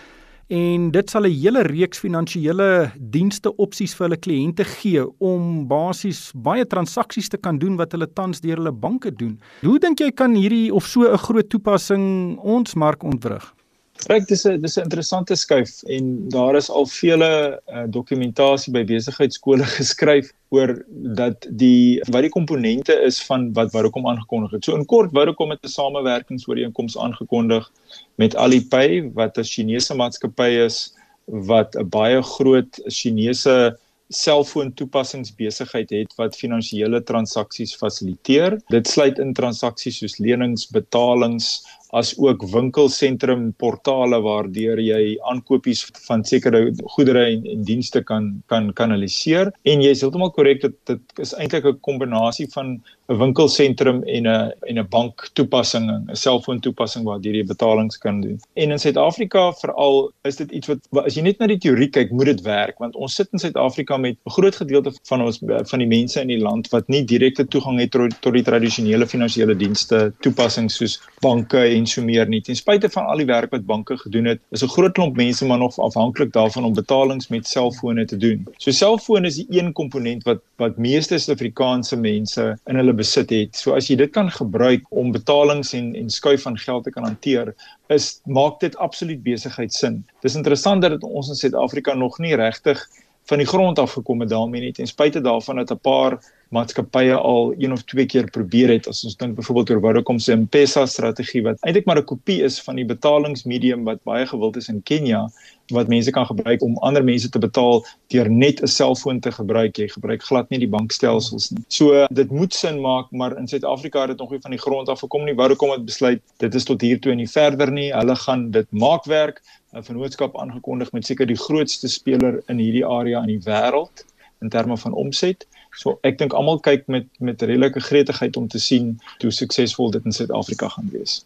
en 0.49 0.91
dit 0.91 1.11
sal 1.11 1.27
'n 1.27 1.41
hele 1.43 1.63
reeks 1.63 1.99
finansiële 1.99 2.93
dienste 2.97 3.53
opsies 3.57 3.95
vir 3.95 4.07
hulle 4.07 4.17
kliënte 4.17 4.65
gee 4.65 5.05
om 5.21 5.69
basies 5.69 6.33
baie 6.35 6.65
transaksies 6.65 7.29
te 7.29 7.37
kan 7.37 7.59
doen 7.59 7.77
wat 7.77 7.93
hulle 7.93 8.07
tans 8.07 8.41
deur 8.41 8.57
hulle 8.57 8.73
banke 8.73 9.11
doen. 9.11 9.39
Hoe 9.61 9.79
dink 9.79 10.01
jy 10.01 10.11
kan 10.11 10.35
hierdie 10.35 10.73
of 10.73 10.87
so 10.87 11.03
'n 11.05 11.19
groot 11.19 11.49
toepassing 11.49 12.39
ons 12.39 12.75
mark 12.75 13.03
ontwrig? 13.03 13.58
Kyk, 14.07 14.29
dis 14.29 14.45
'n 14.47 14.61
dis 14.63 14.77
'n 14.79 14.87
interessante 14.87 15.35
skuif 15.37 15.83
en 15.97 16.29
daar 16.29 16.57
is 16.57 16.71
al 16.71 16.87
vele 16.87 17.61
uh, 17.67 17.85
dokumentasie 17.87 18.73
by 18.73 18.85
besigheidskole 18.85 19.65
geskryf 19.79 20.31
oor 20.55 20.85
dat 21.19 21.47
die 21.51 22.01
wat 22.13 22.23
die 22.23 22.31
komponente 22.31 22.95
is 23.09 23.19
van 23.27 23.53
wat 23.53 23.73
Vodacom 23.73 24.07
aangekondig 24.07 24.51
het. 24.51 24.65
So 24.65 24.77
in 24.77 24.87
kort, 24.87 25.11
Vodacom 25.13 25.51
het 25.51 25.65
'n 25.65 25.75
samewerkingsooreenkoms 25.75 26.99
aangekondig 26.99 27.71
met 28.17 28.37
Alipay 28.37 29.11
wat 29.15 29.39
'n 29.39 29.45
Chinese 29.45 29.95
maatskappy 29.95 30.51
is 30.67 30.95
wat 31.27 31.75
'n 31.75 31.89
baie 31.89 32.23
groot 32.23 32.81
Chinese 32.87 33.77
selfoon 34.09 34.73
toepassingsbesigheid 34.73 35.91
het 35.91 36.15
wat 36.17 36.37
finansiële 36.37 37.03
transaksies 37.03 37.75
fasiliteer. 37.77 38.57
Dit 38.73 38.89
sluit 38.89 39.19
in 39.19 39.35
transaksies 39.37 39.99
soos 40.01 40.17
lenings, 40.19 40.69
betalings, 40.73 41.67
as 41.97 42.13
ook 42.19 42.45
winkelsentrum 42.53 43.53
portale 43.57 44.21
waardeur 44.21 44.81
jy 44.83 45.17
aankopies 45.31 45.87
van 46.07 46.25
sekere 46.25 46.75
goedere 46.97 47.25
en, 47.33 47.47
en 47.47 47.65
dienste 47.65 48.03
kan 48.03 48.43
kan 48.47 48.73
kanaliseer 48.73 49.53
en 49.65 49.83
jy 49.85 49.95
is 49.97 50.05
heeltemal 50.05 50.33
korrek 50.37 50.61
dat 50.63 50.77
dit 50.91 51.25
is 51.25 51.35
eintlik 51.35 51.65
'n 51.65 51.81
kombinasie 51.81 52.49
van 52.53 52.81
'n 53.09 53.17
winkelsentrum 53.17 54.03
en 54.05 54.27
'n 54.27 54.53
en 54.69 54.79
'n 54.79 54.87
bank 54.91 55.31
toepassing, 55.33 55.87
'n 55.91 56.17
selfoon 56.17 56.61
toepassing 56.61 57.05
waardeur 57.05 57.35
jy 57.35 57.45
betalings 57.45 57.97
kan 57.99 58.21
doen. 58.21 58.39
En 58.55 58.71
in 58.71 58.79
Suid-Afrika 58.79 59.53
veral 59.53 60.13
is 60.25 60.37
dit 60.37 60.51
iets 60.51 60.67
wat 60.67 60.79
as 61.07 61.15
jy 61.15 61.23
net 61.23 61.39
na 61.39 61.47
die 61.47 61.59
teorie 61.59 61.89
kyk, 61.89 62.11
moet 62.11 62.27
dit 62.27 62.43
werk 62.43 62.79
want 62.79 62.97
ons 62.97 63.15
sit 63.15 63.29
in 63.33 63.39
Suid-Afrika 63.39 63.97
met 63.97 64.17
'n 64.27 64.31
groot 64.31 64.57
gedeelte 64.57 64.93
van 65.09 65.23
ons 65.23 65.41
van 65.71 65.79
die 65.79 65.89
mense 65.89 66.21
in 66.21 66.29
die 66.29 66.41
land 66.41 66.69
wat 66.69 66.89
nie 66.89 67.05
direkte 67.05 67.47
toegang 67.47 67.79
het 67.81 67.91
tot 68.21 68.33
die 68.33 68.43
tradisionele 68.43 69.07
finansiële 69.07 69.57
dienste 69.57 70.13
toepassings 70.21 70.77
soos 70.77 71.01
banke 71.21 71.78
so 71.87 72.03
meer 72.03 72.29
nie. 72.29 72.41
Ten 72.41 72.57
spyte 72.57 72.89
van 72.91 73.07
al 73.07 73.23
die 73.23 73.27
werk 73.27 73.51
wat 73.51 73.67
banke 73.67 73.97
gedoen 73.99 74.25
het, 74.25 74.41
is 74.51 74.63
'n 74.63 74.69
groot 74.69 74.93
klomp 74.93 75.17
mense 75.17 75.47
maar 75.47 75.59
nog 75.59 75.79
afhanklik 75.79 76.33
daarvan 76.33 76.65
om 76.65 76.75
betalings 76.75 77.29
met 77.29 77.47
selfone 77.47 78.05
te 78.05 78.17
doen. 78.17 78.47
So 78.57 78.71
selfone 78.71 79.27
is 79.27 79.37
die 79.37 79.47
een 79.51 79.73
komponent 79.73 80.25
wat 80.25 80.41
wat 80.57 80.77
meeste 80.77 81.19
Suid-Afrikaanse 81.19 81.97
mense 81.97 82.59
in 82.67 82.77
hulle 82.77 82.93
besit 82.93 83.31
het. 83.31 83.57
So 83.57 83.75
as 83.75 83.89
jy 83.89 83.97
dit 83.97 84.11
kan 84.11 84.31
gebruik 84.31 84.83
om 84.91 85.13
betalings 85.13 85.73
en 85.73 85.95
en 85.95 86.11
skuif 86.11 86.43
van 86.43 86.59
geld 86.59 86.85
te 86.85 86.91
kan 86.91 87.05
hanteer, 87.05 87.55
is 87.89 88.21
maak 88.25 88.61
dit 88.61 88.77
absoluut 88.77 89.23
besigheidsin. 89.23 90.05
Dis 90.21 90.35
interessant 90.35 90.83
dat 90.83 91.03
ons 91.03 91.29
in 91.29 91.35
Suid-Afrika 91.35 91.95
nog 91.95 92.19
nie 92.19 92.35
regtig 92.37 92.89
van 93.29 93.39
die 93.39 93.47
grond 93.47 93.79
af 93.79 93.93
gekom 93.93 94.21
het 94.21 94.29
daarmee 94.33 94.61
nie. 94.61 94.73
Ten 94.73 94.87
spyte 94.87 95.21
daarvan 95.21 95.57
dat 95.57 95.71
'n 95.71 95.79
paar 95.85 96.19
maatskappye 96.49 97.15
al 97.15 97.55
een 97.59 97.73
of 97.73 97.83
twee 97.85 98.07
keer 98.07 98.31
probeer 98.31 98.71
het 98.73 98.89
as 98.89 99.05
ons 99.05 99.17
dink 99.21 99.37
byvoorbeeld 99.37 99.71
oor 99.71 99.81
Vodacom 99.81 100.19
se 100.19 100.37
M-Pesa 100.37 100.87
strategie 100.87 101.43
wat 101.45 101.61
eintlik 101.61 101.85
maar 101.87 101.99
'n 101.99 102.05
kopie 102.05 102.43
is 102.43 102.61
van 102.63 102.77
die 102.77 102.85
betalingsmedium 102.85 103.85
wat 103.85 104.03
baie 104.03 104.27
gewild 104.27 104.57
is 104.57 104.69
in 104.69 104.83
Kenia 104.83 105.29
wat 105.73 105.89
mense 105.89 106.11
kan 106.11 106.27
gebruik 106.27 106.63
om 106.63 106.79
ander 106.79 107.05
mense 107.05 107.29
te 107.29 107.39
betaal 107.39 107.85
deur 108.07 108.31
net 108.31 108.63
'n 108.63 108.67
selfoon 108.67 109.21
te 109.21 109.33
gebruik. 109.33 109.77
Jy 109.77 109.89
gebruik 109.89 110.23
glad 110.23 110.49
nie 110.51 110.59
die 110.59 110.69
bankstelsels 110.69 111.51
nie. 111.51 111.65
So 111.69 112.07
dit 112.11 112.31
moet 112.31 112.55
sin 112.55 112.81
maak 112.81 113.11
maar 113.11 113.37
in 113.37 113.49
Suid-Afrika 113.49 114.01
het 114.01 114.09
dit 114.09 114.19
nog 114.19 114.31
nie 114.31 114.41
van 114.41 114.51
die 114.51 114.61
grond 114.61 114.89
af 114.89 115.01
gekom 115.01 115.25
nie. 115.25 115.35
Vodacom 115.35 115.71
het 115.71 115.85
besluit 115.85 116.23
dit 116.37 116.55
is 116.55 116.65
tot 116.65 116.81
hier 116.81 117.01
toe 117.01 117.13
en 117.13 117.19
nie 117.19 117.29
verder 117.31 117.73
nie. 117.73 117.93
Hulle 117.93 118.17
gaan 118.17 118.51
dit 118.51 118.67
maak 118.71 119.05
werk 119.05 119.43
'n 119.73 119.83
vennootskap 119.83 120.39
aangekondig 120.39 120.93
met 120.93 121.07
seker 121.07 121.27
die 121.27 121.37
grootste 121.37 121.89
speler 121.89 122.43
in 122.47 122.59
hierdie 122.59 122.87
area 122.87 123.21
in 123.21 123.27
die 123.27 123.43
wêreld 123.45 124.05
in 124.41 124.49
terme 124.49 124.77
van 124.77 124.93
omset 124.93 125.47
So 125.79 125.99
ek 126.07 126.19
dink 126.19 126.35
almal 126.35 126.61
kyk 126.65 126.87
met 126.91 127.09
met 127.23 127.43
redelike 127.43 127.81
gretigheid 127.85 128.37
om 128.37 128.49
te 128.49 128.61
sien 128.63 128.97
hoe 129.23 129.33
suksesvol 129.35 129.93
dit 129.95 130.05
in 130.05 130.15
Suid-Afrika 130.15 130.69
gaan 130.75 130.89
wees. 130.93 131.21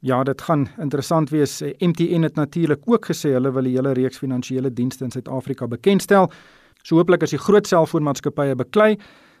Ja, 0.00 0.22
dit 0.24 0.40
gaan 0.40 0.68
interessant 0.80 1.30
wees. 1.30 1.58
MTN 1.60 2.24
het 2.24 2.38
natuurlik 2.40 2.86
ook 2.88 3.10
gesê 3.12 3.34
hulle 3.36 3.52
wil 3.52 3.68
die 3.68 3.76
hele 3.76 3.92
reeks 3.92 4.22
finansiële 4.22 4.72
dienste 4.72 5.04
in 5.04 5.12
Suid-Afrika 5.12 5.68
bekendstel. 5.68 6.30
So 6.82 6.96
hooplik 6.96 7.26
as 7.26 7.34
die 7.36 7.42
groot 7.42 7.68
selfoonmaatskappye 7.68 8.56
beklei 8.56 8.94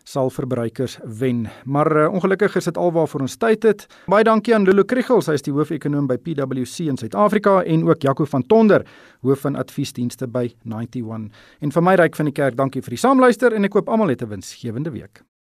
sal 0.04 0.30
verbruikers 0.30 0.98
wen. 1.04 1.46
Maar 1.64 1.90
uh, 1.96 2.12
ongelukkig 2.12 2.56
is 2.56 2.64
dit 2.64 2.76
alwaar 2.76 3.08
vir 3.08 3.20
ons 3.26 3.36
tyd 3.36 3.62
het. 3.62 3.86
Baie 4.10 4.24
dankie 4.24 4.54
aan 4.54 4.64
Lulu 4.64 4.84
Krugel, 4.84 5.22
sy 5.22 5.38
is 5.38 5.46
die 5.46 5.54
hoofekonoom 5.54 6.06
by 6.10 6.18
PwC 6.18 6.90
in 6.90 7.00
Suid-Afrika 7.00 7.60
en 7.62 7.86
ook 7.88 8.02
Jaco 8.02 8.24
van 8.24 8.46
Tonder, 8.46 8.86
hoof 9.22 9.46
van 9.46 9.56
adviesdienste 9.56 10.28
by 10.28 10.48
91. 10.64 11.30
En 11.60 11.72
vir 11.72 11.82
my 11.82 11.96
ryk 12.00 12.16
van 12.16 12.30
die 12.30 12.36
kerk, 12.36 12.56
dankie 12.56 12.82
vir 12.82 12.96
die 12.96 13.02
saamluister 13.04 13.56
en 13.56 13.64
ek 13.64 13.76
koop 13.78 13.88
almal 13.88 14.10
'n 14.10 14.28
winsgewende 14.28 14.90
week. 14.90 15.24